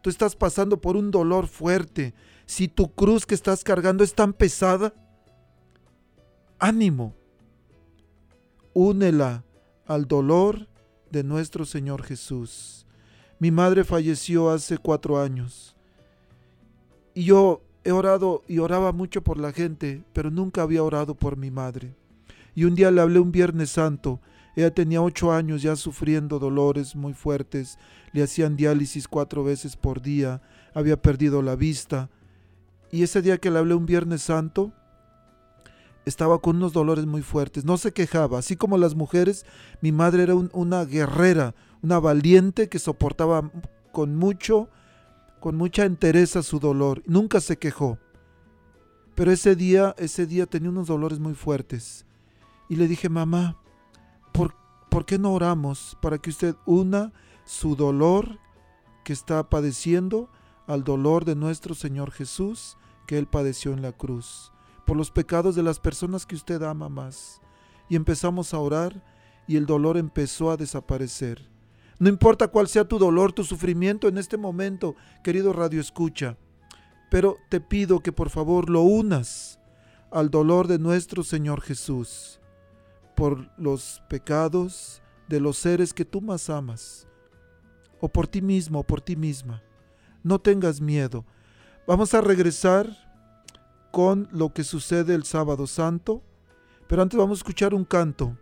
[0.02, 2.12] tú estás pasando por un dolor fuerte,
[2.44, 4.92] si tu cruz que estás cargando es tan pesada,
[6.58, 7.14] ánimo.
[8.74, 9.44] Únela
[9.86, 10.68] al dolor
[11.10, 12.84] de nuestro Señor Jesús.
[13.38, 15.74] Mi madre falleció hace cuatro años.
[17.14, 21.38] Y yo he orado y oraba mucho por la gente, pero nunca había orado por
[21.38, 21.94] mi madre.
[22.54, 24.20] Y un día le hablé un Viernes Santo.
[24.54, 27.78] Ella tenía ocho años ya sufriendo dolores muy fuertes.
[28.12, 30.42] Le hacían diálisis cuatro veces por día.
[30.74, 32.10] Había perdido la vista.
[32.90, 34.72] Y ese día que le hablé un Viernes Santo,
[36.04, 37.64] estaba con unos dolores muy fuertes.
[37.64, 38.38] No se quejaba.
[38.38, 39.46] Así como las mujeres,
[39.80, 43.50] mi madre era un- una guerrera, una valiente que soportaba
[43.92, 44.68] con mucho,
[45.40, 47.02] con mucha entereza su dolor.
[47.06, 47.98] Nunca se quejó.
[49.14, 52.04] Pero ese día, ese día tenía unos dolores muy fuertes.
[52.68, 53.56] Y le dije, mamá,
[54.32, 54.54] ¿por,
[54.88, 57.12] ¿por qué no oramos para que usted una
[57.44, 58.38] su dolor
[59.04, 60.30] que está padeciendo
[60.66, 64.52] al dolor de nuestro Señor Jesús que Él padeció en la cruz?
[64.86, 67.40] Por los pecados de las personas que usted ama más.
[67.88, 69.04] Y empezamos a orar
[69.46, 71.50] y el dolor empezó a desaparecer.
[71.98, 76.36] No importa cuál sea tu dolor, tu sufrimiento en este momento, querido Radio Escucha,
[77.10, 79.60] pero te pido que por favor lo unas
[80.10, 82.40] al dolor de nuestro Señor Jesús
[83.14, 87.06] por los pecados de los seres que tú más amas,
[88.00, 89.62] o por ti mismo o por ti misma.
[90.22, 91.24] No tengas miedo.
[91.86, 92.88] Vamos a regresar
[93.90, 96.22] con lo que sucede el sábado santo,
[96.86, 98.36] pero antes vamos a escuchar un canto,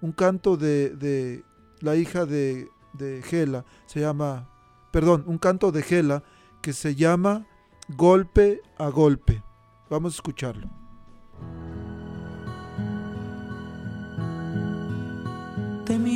[0.00, 1.44] un canto de, de
[1.80, 4.48] la hija de, de Gela, se llama,
[4.92, 6.22] perdón, un canto de Gela
[6.60, 7.46] que se llama
[7.88, 9.42] Golpe a Golpe.
[9.90, 10.70] Vamos a escucharlo.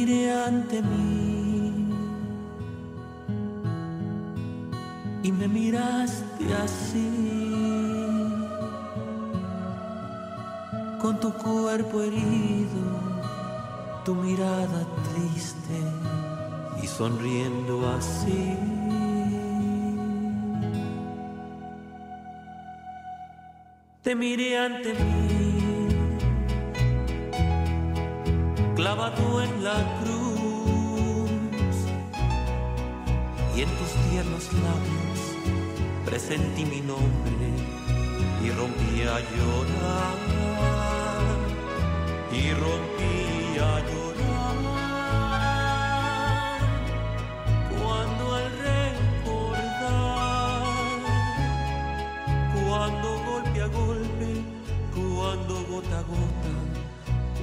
[0.07, 1.89] Te miré ante mí.
[5.25, 7.11] Y me miraste así,
[11.01, 12.85] con tu cuerpo herido,
[14.05, 15.79] tu mirada triste
[16.81, 18.57] y sonriendo así.
[24.03, 25.56] Te miré ante mí
[28.77, 31.77] clavado en la cruz.
[33.57, 35.21] Y en tus tiernos labios
[36.05, 37.49] presentí mi nombre
[38.45, 40.17] y rompí a llorar.
[42.31, 44.57] Y rompí a llorar
[47.79, 49.81] cuando al recordar
[52.63, 54.31] cuando golpe a golpe
[54.95, 56.66] cuando gota a gota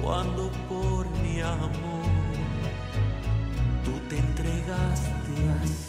[0.04, 1.70] cuando por mi amor
[3.84, 5.32] tú te entregaste
[5.62, 5.83] así.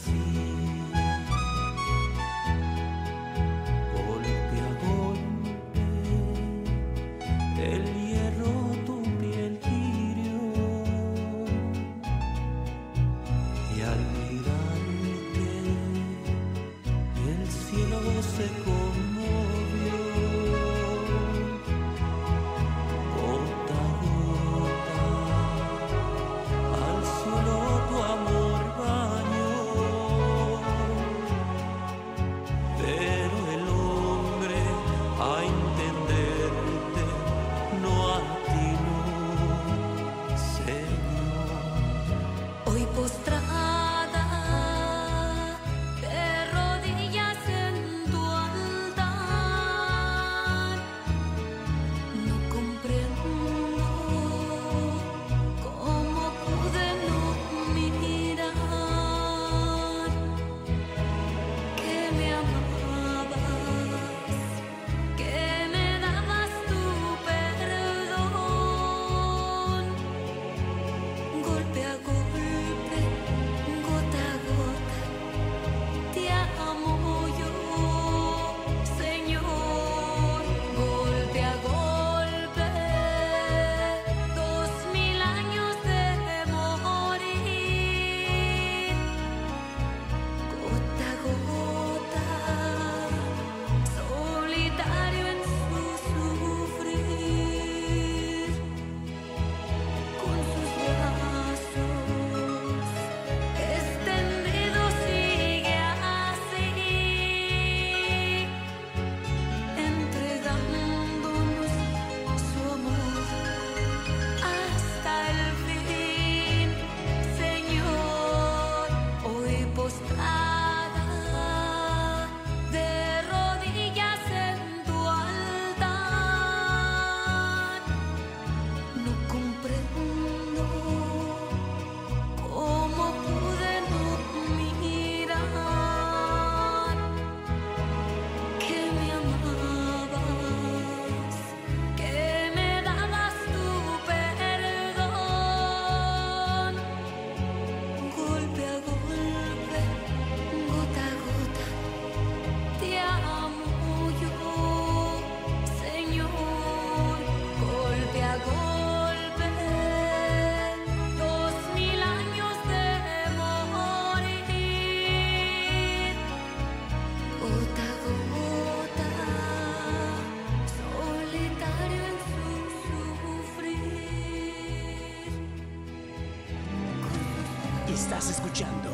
[178.05, 178.91] Estás escuchando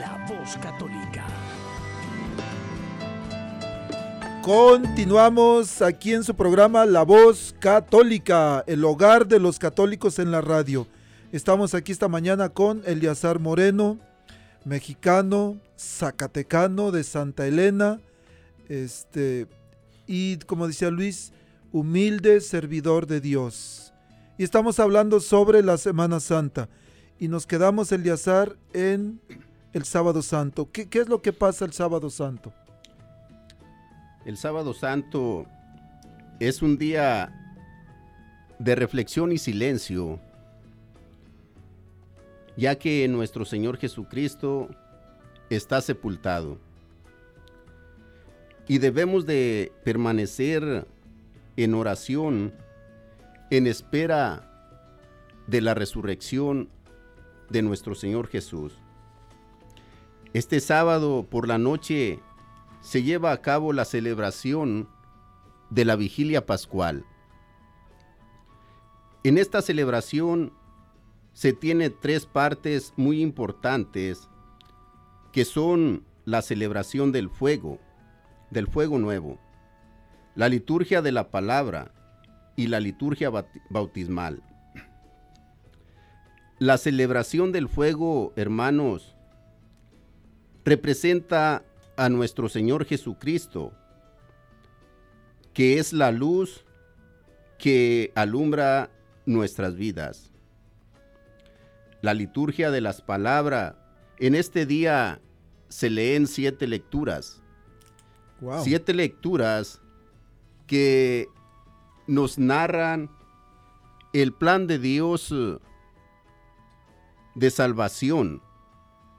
[0.00, 1.24] La Voz Católica.
[4.42, 10.40] Continuamos aquí en su programa La Voz Católica, el hogar de los católicos en la
[10.40, 10.88] radio.
[11.30, 13.96] Estamos aquí esta mañana con Eliazar Moreno,
[14.64, 18.00] mexicano, zacatecano de Santa Elena,
[18.68, 19.46] este,
[20.08, 21.32] y como decía Luis,
[21.70, 23.92] humilde servidor de Dios.
[24.36, 26.68] Y estamos hablando sobre la Semana Santa.
[27.18, 29.20] Y nos quedamos, Eliazar, en
[29.72, 30.70] el Sábado Santo.
[30.70, 32.52] ¿Qué, qué es lo que pasa el Sábado Santo?
[34.26, 35.46] El sábado santo
[36.40, 37.32] es un día
[38.58, 40.18] de reflexión y silencio,
[42.56, 44.68] ya que nuestro Señor Jesucristo
[45.48, 46.58] está sepultado.
[48.66, 50.88] Y debemos de permanecer
[51.56, 52.52] en oración,
[53.52, 54.74] en espera
[55.46, 56.68] de la resurrección
[57.50, 58.78] de nuestro Señor Jesús.
[60.32, 62.20] Este sábado por la noche
[62.80, 64.88] se lleva a cabo la celebración
[65.70, 67.04] de la vigilia pascual.
[69.24, 70.52] En esta celebración
[71.32, 74.28] se tiene tres partes muy importantes
[75.32, 77.78] que son la celebración del fuego,
[78.50, 79.38] del fuego nuevo,
[80.34, 81.92] la liturgia de la palabra
[82.56, 84.42] y la liturgia baut- bautismal.
[86.58, 89.14] La celebración del fuego, hermanos,
[90.64, 91.62] representa
[91.96, 93.72] a nuestro Señor Jesucristo,
[95.52, 96.64] que es la luz
[97.58, 98.90] que alumbra
[99.26, 100.30] nuestras vidas.
[102.02, 103.74] La liturgia de las palabras,
[104.18, 105.20] en este día
[105.68, 107.42] se leen siete lecturas,
[108.40, 108.62] Wow.
[108.64, 109.80] siete lecturas
[110.66, 111.26] que
[112.06, 113.10] nos narran
[114.12, 115.34] el plan de Dios
[117.36, 118.42] de salvación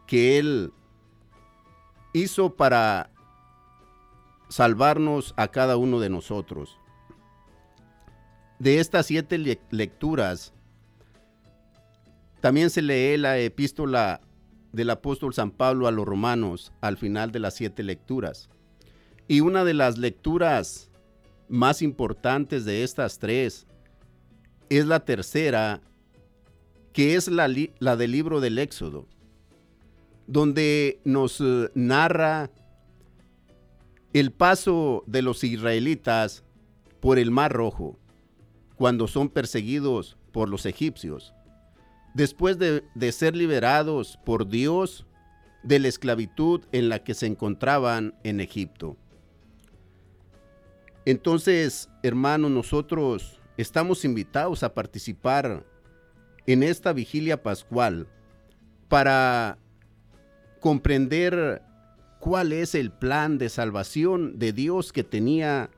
[0.07, 0.74] que Él
[2.13, 3.11] hizo para
[4.49, 6.78] salvarnos a cada uno de nosotros.
[8.59, 10.53] De estas siete le- lecturas,
[12.41, 14.22] también se lee la epístola
[14.72, 18.49] del apóstol San Pablo a los romanos al final de las siete lecturas.
[19.28, 20.89] Y una de las lecturas
[21.49, 23.68] más importantes de estas tres
[24.70, 25.82] es la tercera,
[26.98, 29.06] que es la, del libro del Éxodo,
[30.26, 32.50] donde nos eh, narra
[34.14, 36.43] el paso de los israelitas
[37.00, 38.00] por el Mar Rojo,
[38.78, 41.36] cuando son perseguidos por los egipcios,
[42.16, 45.06] después de, de ser liberados por Dios
[45.62, 48.98] de la esclavitud en la que se encontraban en Egipto.
[51.06, 55.64] Entonces, hermanos, nosotros estamos invitados a participar
[56.48, 58.08] en esta vigilia pascual
[58.88, 59.58] para
[60.62, 61.62] comprender
[62.20, 65.70] cuál es el plan de salvación de Dios que tenía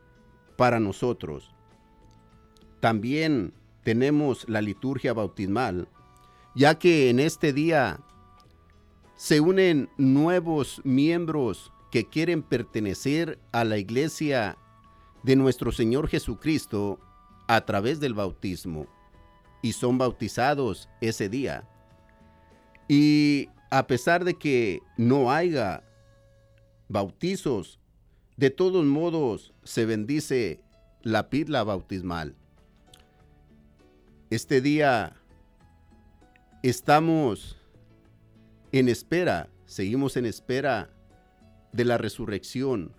[0.55, 1.53] para nosotros.
[2.79, 3.53] También
[3.83, 5.87] tenemos la liturgia bautismal,
[6.55, 7.99] ya que en este día
[9.15, 14.55] se unen nuevos miembros que quieren pertenecer a la iglesia
[15.23, 16.99] de nuestro Señor Jesucristo
[17.47, 18.87] a través del bautismo
[19.61, 21.67] y son bautizados ese día.
[22.87, 25.83] Y a pesar de que no haya
[26.87, 27.79] bautizos,
[28.37, 30.61] de todos modos se bendice
[31.01, 32.35] la pidla bautismal.
[34.29, 35.13] Este día
[36.63, 37.57] estamos
[38.71, 40.89] en espera, seguimos en espera
[41.71, 42.93] de la resurrección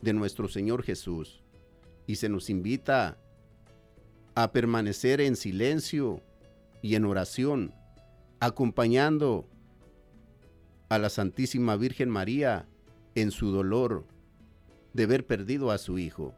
[0.00, 1.42] de nuestro Señor Jesús
[2.06, 3.18] y se nos invita
[4.34, 6.22] a permanecer en silencio
[6.82, 7.74] y en oración,
[8.40, 9.48] acompañando
[10.88, 12.66] a la Santísima Virgen María
[13.14, 14.06] en su dolor
[14.92, 16.34] de haber perdido a su Hijo,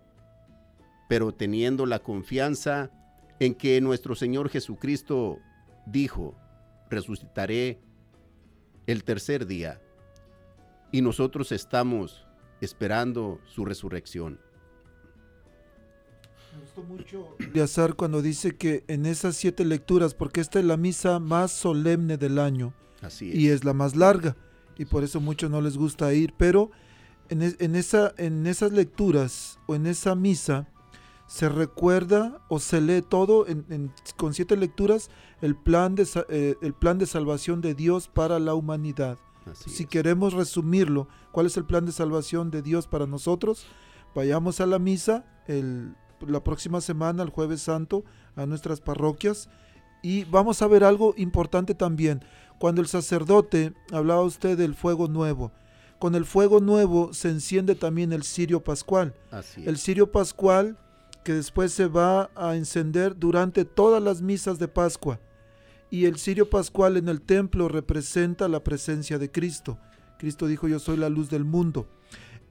[1.09, 2.91] pero teniendo la confianza
[3.41, 5.39] en que nuestro Señor Jesucristo
[5.87, 6.35] dijo,
[6.89, 7.81] resucitaré
[8.87, 9.81] el tercer día,
[10.93, 12.27] y nosotros estamos
[12.61, 14.41] esperando su resurrección.
[16.57, 20.77] Me gustó mucho Eleazar cuando dice que en esas siete lecturas, porque esta es la
[20.77, 23.35] misa más solemne del año Así es.
[23.37, 24.37] y es la más larga,
[24.79, 26.71] y por eso muchos no les gusta ir, pero
[27.29, 30.69] en, es- en esa, en esas lecturas o en esa misa
[31.27, 35.11] se recuerda o se lee todo en- en- con siete lecturas
[35.43, 39.19] el plan, de, eh, el plan de salvación de Dios para la humanidad.
[39.51, 39.89] Así si es.
[39.89, 43.67] queremos resumirlo, ¿cuál es el plan de salvación de Dios para nosotros?
[44.15, 45.95] Vayamos a la misa el-
[46.27, 48.05] la próxima semana, el jueves santo,
[48.37, 49.49] a nuestras parroquias
[50.03, 52.23] y vamos a ver algo importante también.
[52.59, 55.53] Cuando el sacerdote, hablaba usted del fuego nuevo,
[55.99, 59.15] con el fuego nuevo se enciende también el cirio pascual.
[59.31, 59.65] Así.
[59.67, 60.79] El cirio pascual
[61.25, 65.19] que después se va a encender durante todas las misas de Pascua.
[65.91, 69.79] Y el cirio pascual en el templo representa la presencia de Cristo.
[70.19, 71.89] Cristo dijo, yo soy la luz del mundo.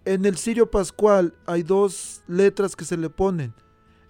[0.06, 3.56] En el cirio pascual hay dos letras que se le ponen.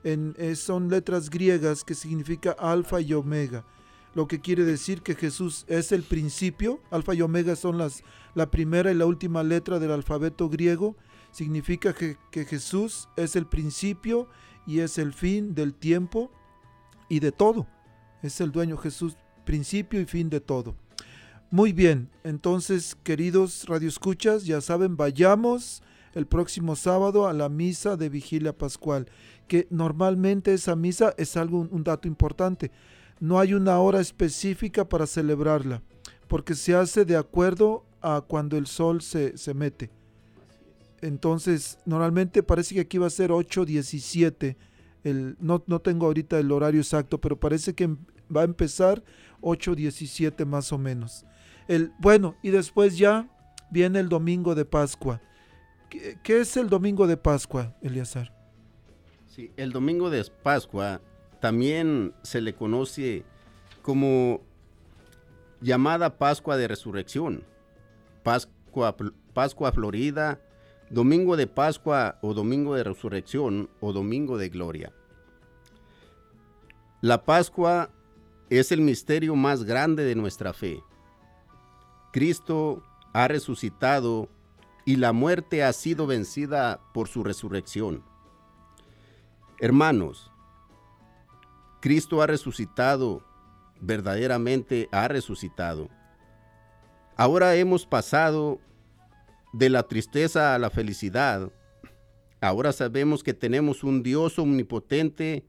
[0.04, 3.66] En, son letras griegas que significa alfa y omega.
[4.14, 6.82] Lo que quiere decir que Jesús es el principio.
[6.92, 10.98] Alfa y omega son las, la primera y la última letra del alfabeto griego.
[11.32, 14.28] Significa que Jesús es el principio
[14.68, 16.30] y es el fin del tiempo
[17.08, 17.68] y de todo.
[18.22, 19.16] Es el dueño Jesús,
[19.46, 20.76] principio y fin de todo.
[21.56, 25.82] Muy bien, entonces queridos radioescuchas, ya saben, vayamos
[26.14, 29.08] el próximo sábado a la misa de vigilia pascual,
[29.48, 32.72] que normalmente esa misa es algo, un dato importante.
[33.22, 35.82] No hay una hora específica para celebrarla,
[36.28, 39.92] porque se hace de acuerdo a cuando el sol se, se mete.
[41.00, 44.58] Entonces, normalmente parece que aquí va a ser 8.17.
[45.06, 47.98] El, no, no tengo ahorita el horario exacto, pero parece que em-
[48.36, 49.02] va a empezar
[49.40, 51.24] 8.17 más o menos.
[51.68, 53.28] El, bueno, y después ya
[53.72, 55.22] viene el domingo de Pascua.
[55.90, 58.34] ¿Qué, es el domingo de Pascua, Eliazar?
[59.28, 61.02] Sí, el domingo de Pascua
[61.40, 63.24] también se le conoce
[63.82, 64.42] como
[65.62, 67.44] llamada Pascua de Resurrección,
[68.24, 68.96] Pascua,
[69.34, 70.40] Pascua Florida,
[70.90, 74.94] Domingo de Pascua o Domingo de Resurrección o Domingo de Gloria.
[77.02, 77.90] La Pascua
[78.50, 80.82] es el misterio más grande de nuestra fe.
[82.16, 84.30] Cristo ha resucitado
[84.86, 88.06] y la muerte ha sido vencida por su resurrección.
[89.60, 90.32] Hermanos,
[91.82, 93.22] Cristo ha resucitado,
[93.82, 95.90] verdaderamente ha resucitado.
[97.18, 98.62] Ahora hemos pasado
[99.52, 101.52] de la tristeza a la felicidad.
[102.40, 105.44] Ahora sabemos que tenemos un Dios omnipotente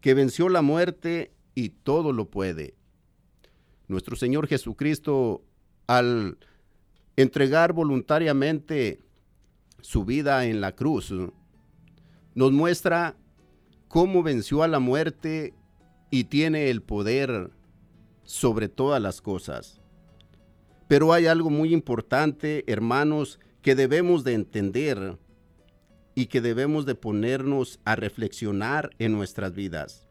[0.00, 2.76] que venció la muerte y todo lo puede.
[3.88, 5.42] Nuestro Señor Jesucristo,
[5.88, 6.38] al
[7.16, 9.00] entregar voluntariamente
[9.80, 11.12] su vida en la cruz,
[12.34, 13.16] nos muestra
[13.88, 15.54] cómo venció a la muerte
[16.10, 17.50] y tiene el poder
[18.22, 19.80] sobre todas las cosas.
[20.86, 25.18] Pero hay algo muy importante, hermanos, que debemos de entender
[26.14, 30.06] y que debemos de ponernos a reflexionar en nuestras vidas.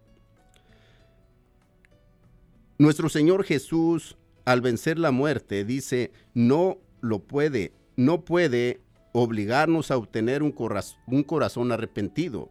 [2.79, 4.17] Nuestro Señor Jesús,
[4.47, 8.79] al vencer la muerte, dice, no lo puede, no puede
[9.11, 10.55] obligarnos a obtener un,
[11.07, 12.49] un corazón arrepentido,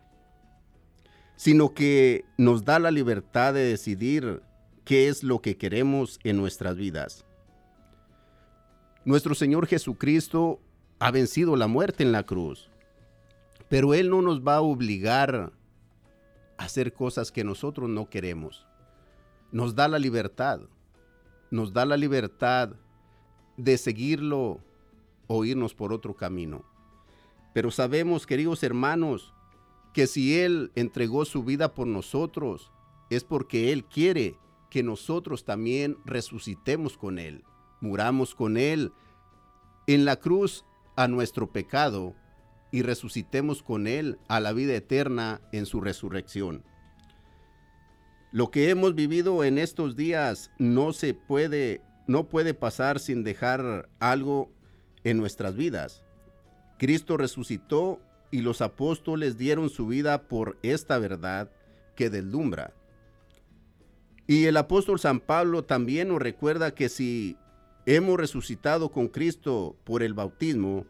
[1.36, 4.42] sino que nos da la libertad de decidir
[4.84, 7.24] qué es lo que queremos en nuestras vidas.
[9.06, 10.60] Nuestro Señor Jesucristo
[10.98, 12.68] ha vencido la muerte en la cruz,
[13.70, 15.50] pero Él no nos va a obligar
[16.58, 18.66] a hacer cosas que nosotros no queremos.
[19.50, 20.60] Nos da la libertad,
[21.50, 22.70] nos da la libertad
[23.56, 24.60] de seguirlo
[25.26, 26.64] o irnos por otro camino.
[27.52, 29.32] Pero sabemos, queridos hermanos,
[29.92, 32.70] que si Él entregó su vida por nosotros,
[33.08, 34.36] es porque Él quiere
[34.68, 37.44] que nosotros también resucitemos con Él,
[37.80, 38.92] muramos con Él
[39.86, 40.64] en la cruz
[40.96, 42.14] a nuestro pecado
[42.72, 46.64] y resucitemos con Él a la vida eterna en su resurrección.
[48.32, 53.88] Lo que hemos vivido en estos días no se puede, no puede pasar sin dejar
[53.98, 54.50] algo
[55.04, 56.02] en nuestras vidas.
[56.78, 58.00] Cristo resucitó
[58.30, 61.50] y los apóstoles dieron su vida por esta verdad
[61.94, 62.74] que deslumbra.
[64.26, 67.36] Y el apóstol San Pablo también nos recuerda que si
[67.86, 70.84] hemos resucitado con Cristo por el bautismo,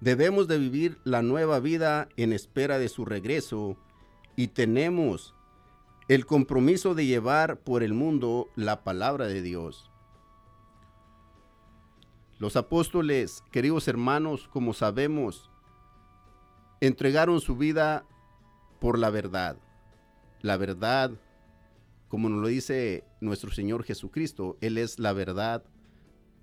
[0.00, 3.76] debemos de vivir la nueva vida en espera de su regreso
[4.36, 5.34] y tenemos
[6.08, 9.90] el compromiso de llevar por el mundo la palabra de Dios.
[12.38, 15.48] Los apóstoles, queridos hermanos, como sabemos,
[16.80, 18.04] entregaron su vida
[18.80, 19.56] por la verdad.
[20.40, 21.12] La verdad,
[22.08, 25.62] como nos lo dice nuestro Señor Jesucristo, Él es la verdad,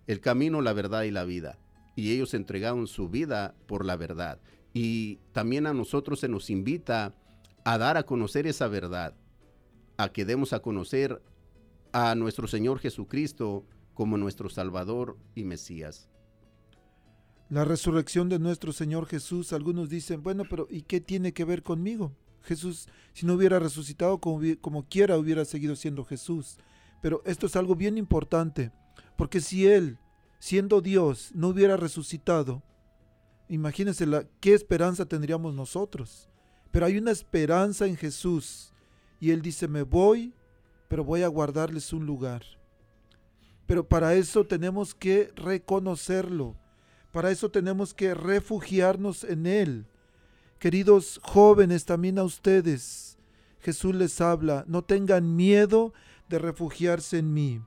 [0.07, 1.59] el camino, la verdad y la vida.
[1.97, 4.39] Y ellos entregaron su vida por la verdad.
[4.73, 7.13] Y también a nosotros se nos invita
[7.65, 9.13] a dar a conocer esa verdad,
[9.99, 11.21] a que demos a conocer
[11.91, 16.07] a nuestro Señor Jesucristo como nuestro Salvador y Mesías.
[17.49, 21.63] La resurrección de nuestro Señor Jesús, algunos dicen, bueno, pero ¿y qué tiene que ver
[21.63, 22.15] conmigo?
[22.43, 26.57] Jesús, si no hubiera resucitado como, como quiera, hubiera seguido siendo Jesús.
[27.01, 28.71] Pero esto es algo bien importante,
[29.17, 29.97] porque si Él,
[30.39, 32.63] siendo Dios, no hubiera resucitado,
[33.49, 36.29] imagínense la, qué esperanza tendríamos nosotros.
[36.71, 38.73] Pero hay una esperanza en Jesús.
[39.19, 40.33] Y Él dice, me voy,
[40.87, 42.43] pero voy a guardarles un lugar.
[43.65, 46.55] Pero para eso tenemos que reconocerlo.
[47.11, 49.85] Para eso tenemos que refugiarnos en Él.
[50.57, 53.17] Queridos jóvenes, también a ustedes,
[53.59, 55.93] Jesús les habla, no tengan miedo
[56.27, 57.61] de refugiarse en mí.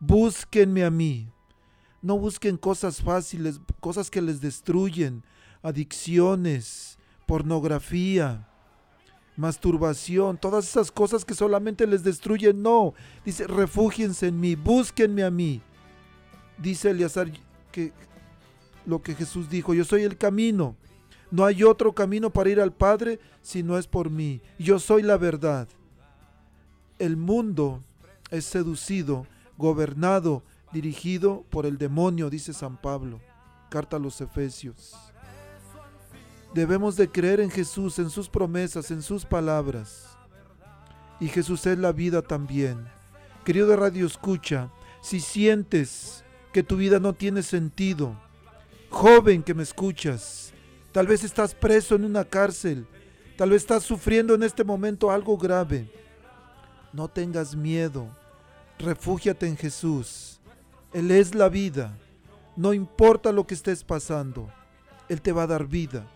[0.00, 1.28] Búsquenme a mí.
[2.02, 5.24] No busquen cosas fáciles, cosas que les destruyen,
[5.62, 8.48] adicciones, pornografía,
[9.36, 12.62] masturbación, todas esas cosas que solamente les destruyen.
[12.62, 15.60] No, dice, refúgiense en mí, búsquenme a mí.
[16.58, 17.30] Dice Eleazar
[17.72, 17.92] que
[18.86, 20.76] lo que Jesús dijo, yo soy el camino.
[21.30, 24.40] No hay otro camino para ir al Padre si no es por mí.
[24.58, 25.68] Yo soy la verdad.
[26.98, 27.82] El mundo
[28.30, 29.26] es seducido,
[29.58, 33.20] gobernado, dirigido por el demonio, dice San Pablo.
[33.68, 34.94] Carta a los Efesios.
[36.54, 40.16] Debemos de creer en Jesús, en sus promesas, en sus palabras.
[41.18, 42.86] Y Jesús es la vida también.
[43.44, 44.70] Querido de Radio Escucha,
[45.02, 48.16] si sientes que tu vida no tiene sentido,
[48.88, 50.52] joven que me escuchas,
[50.92, 52.86] tal vez estás preso en una cárcel,
[53.36, 55.90] tal vez estás sufriendo en este momento algo grave,
[56.92, 58.08] no tengas miedo,
[58.78, 60.40] refúgiate en Jesús.
[60.92, 61.98] Él es la vida.
[62.56, 64.48] No importa lo que estés pasando,
[65.08, 66.06] Él te va a dar vida.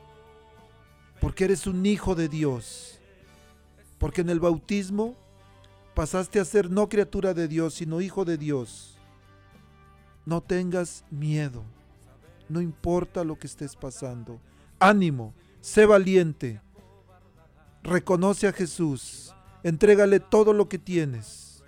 [1.21, 3.01] Porque eres un hijo de Dios.
[3.99, 5.17] Porque en el bautismo
[5.95, 8.99] pasaste a ser no criatura de Dios, sino hijo de Dios.
[10.25, 11.65] No tengas miedo.
[12.49, 14.41] No importa lo que estés pasando.
[14.79, 16.61] Ánimo, sé valiente.
[17.83, 19.35] Reconoce a Jesús.
[19.63, 21.65] Entrégale todo lo que tienes.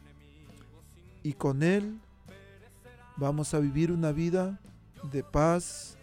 [1.22, 1.98] Y con Él
[3.16, 4.61] vamos a vivir una vida
[5.11, 5.98] de paz,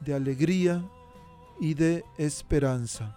[0.00, 0.82] de alegría
[1.60, 3.16] y de esperanza.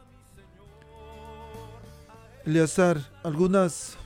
[2.46, 3.98] Eleazar, ¿algunas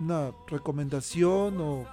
[0.00, 1.86] una recomendación o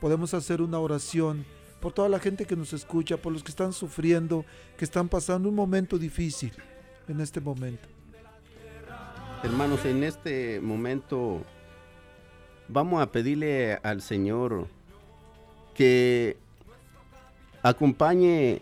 [0.00, 1.44] podemos hacer una oración
[1.80, 4.44] por toda la gente que nos escucha, por los que están sufriendo,
[4.76, 6.52] que están pasando un momento difícil
[7.08, 7.88] en este momento?
[9.42, 11.42] Hermanos, en este momento
[12.68, 14.68] vamos a pedirle al Señor
[15.74, 16.36] que
[17.62, 18.60] acompañe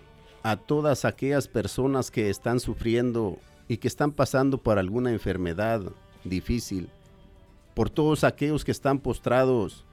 [0.48, 3.38] a todas aquellas personas que están sufriendo
[3.68, 5.82] y que están pasando por alguna enfermedad
[6.24, 6.88] difícil,
[7.74, 9.84] por todos aquellos que están postrados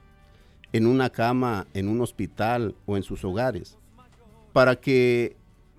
[0.72, 3.76] en una cama, en un hospital o en sus hogares,
[4.54, 5.36] para que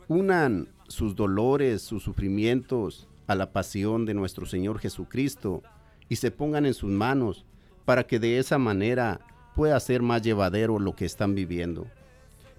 [0.07, 5.63] unan sus dolores, sus sufrimientos a la pasión de nuestro Señor Jesucristo
[6.07, 7.47] y se pongan en sus manos
[7.83, 9.21] para que de esa manera
[9.55, 11.87] pueda ser más llevadero lo que están viviendo.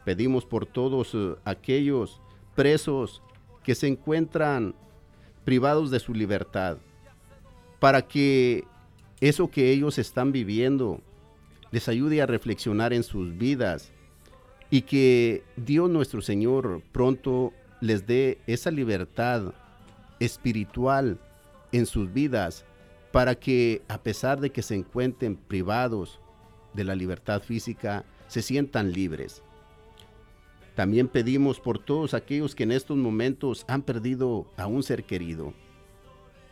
[0.09, 2.23] Pedimos por todos eh, aquellos
[2.55, 3.21] presos
[3.63, 4.75] que se encuentran
[5.45, 6.79] privados de su libertad,
[7.79, 8.65] para que
[9.21, 11.03] eso que ellos están viviendo
[11.71, 13.93] les ayude a reflexionar en sus vidas
[14.71, 17.53] y que Dios nuestro Señor pronto
[17.83, 19.53] les dé esa libertad
[20.21, 21.19] espiritual
[21.71, 22.65] en sus vidas
[23.13, 26.19] para que a pesar de que se encuentren privados
[26.73, 29.43] de la libertad física, se sientan libres.
[30.79, 35.53] También pedimos por todos aquellos que en estos momentos han perdido a un ser querido.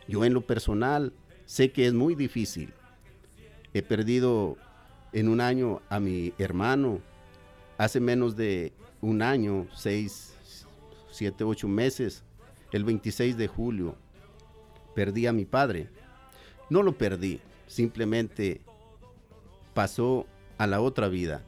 [0.05, 1.13] Yo en lo personal
[1.45, 2.73] sé que es muy difícil.
[3.73, 4.57] He perdido
[5.13, 6.99] en un año a mi hermano.
[7.77, 10.35] Hace menos de un año, seis,
[11.09, 12.25] siete, ocho meses,
[12.73, 13.95] el 26 de julio,
[14.93, 15.87] perdí a mi padre.
[16.69, 18.59] No lo perdí, simplemente
[19.73, 20.25] pasó
[20.57, 21.46] a la otra vida.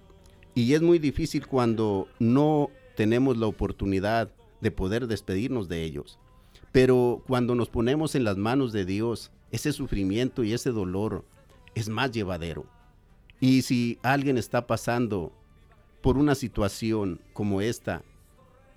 [0.59, 4.29] Y es muy difícil cuando no tenemos la oportunidad
[4.59, 6.19] de poder despedirnos de ellos.
[6.73, 11.23] Pero cuando nos ponemos en las manos de Dios, ese sufrimiento y ese dolor
[11.75, 12.65] es más llevadero.
[13.39, 15.31] Y si alguien está pasando
[16.01, 18.03] por una situación como esta,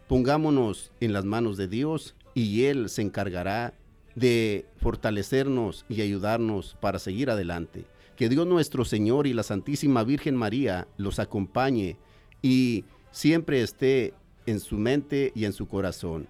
[0.07, 3.74] pongámonos en las manos de Dios y Él se encargará
[4.14, 7.87] de fortalecernos y ayudarnos para seguir adelante.
[8.22, 11.96] Que Dios nuestro Señor y la Santísima Virgen María los acompañe
[12.40, 14.14] y siempre esté
[14.46, 16.28] en su mente y en su corazón.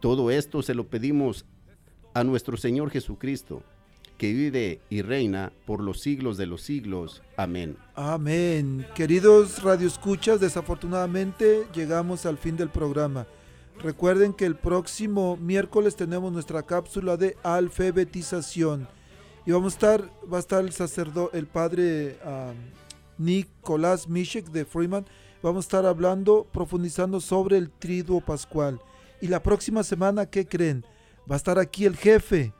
[0.00, 1.44] Todo esto se lo pedimos
[2.12, 3.62] a nuestro Señor Jesucristo,
[4.16, 7.22] que vive y reina por los siglos de los siglos.
[7.36, 7.76] Amén.
[7.94, 8.84] Amén.
[8.96, 13.28] Queridos radioescuchas, desafortunadamente llegamos al fin del programa.
[13.80, 18.88] Recuerden que el próximo miércoles tenemos nuestra cápsula de alfabetización
[19.48, 22.52] y vamos a estar, va a estar el sacerdote, el padre ah,
[23.16, 25.06] Nicolás Mishek de Freeman.
[25.42, 28.78] Vamos a estar hablando, profundizando sobre el triduo pascual.
[29.22, 30.84] Y la próxima semana, ¿qué creen?
[31.20, 32.52] Va a estar aquí el jefe.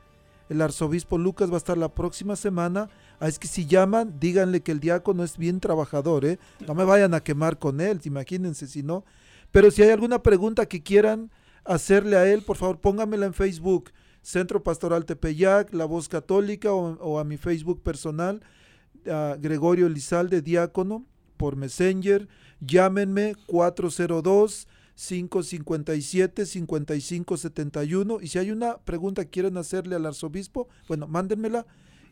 [0.48, 2.88] El arzobispo Lucas va a estar la próxima semana.
[3.20, 6.38] Ah, es que si llaman, díganle que el diácono es bien trabajador, ¿eh?
[6.66, 9.04] No me vayan a quemar con él, imagínense si no.
[9.50, 11.30] Pero si hay alguna pregunta que quieran
[11.66, 13.90] hacerle a él, por favor pónganmela en Facebook,
[14.22, 18.42] Centro Pastoral Tepeyac, La Voz Católica o, o a mi Facebook personal,
[19.10, 21.06] a Gregorio Lizalde, diácono,
[21.36, 22.28] por Messenger.
[22.60, 24.66] Llámenme 402
[24.98, 31.66] 557 5571 y si hay una pregunta que quieren hacerle al arzobispo, bueno, mándenmela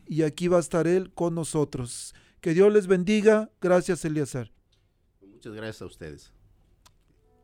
[0.07, 2.15] y aquí va a estar él con nosotros.
[2.39, 3.49] Que Dios les bendiga.
[3.59, 4.51] Gracias, Eliazar.
[5.21, 6.33] Muchas gracias a ustedes.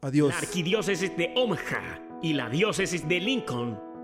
[0.01, 0.29] Adiós.
[0.29, 3.92] La arquidiócesis de Omaha y la diócesis de Lincoln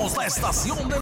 [0.00, 0.98] Somos la estación de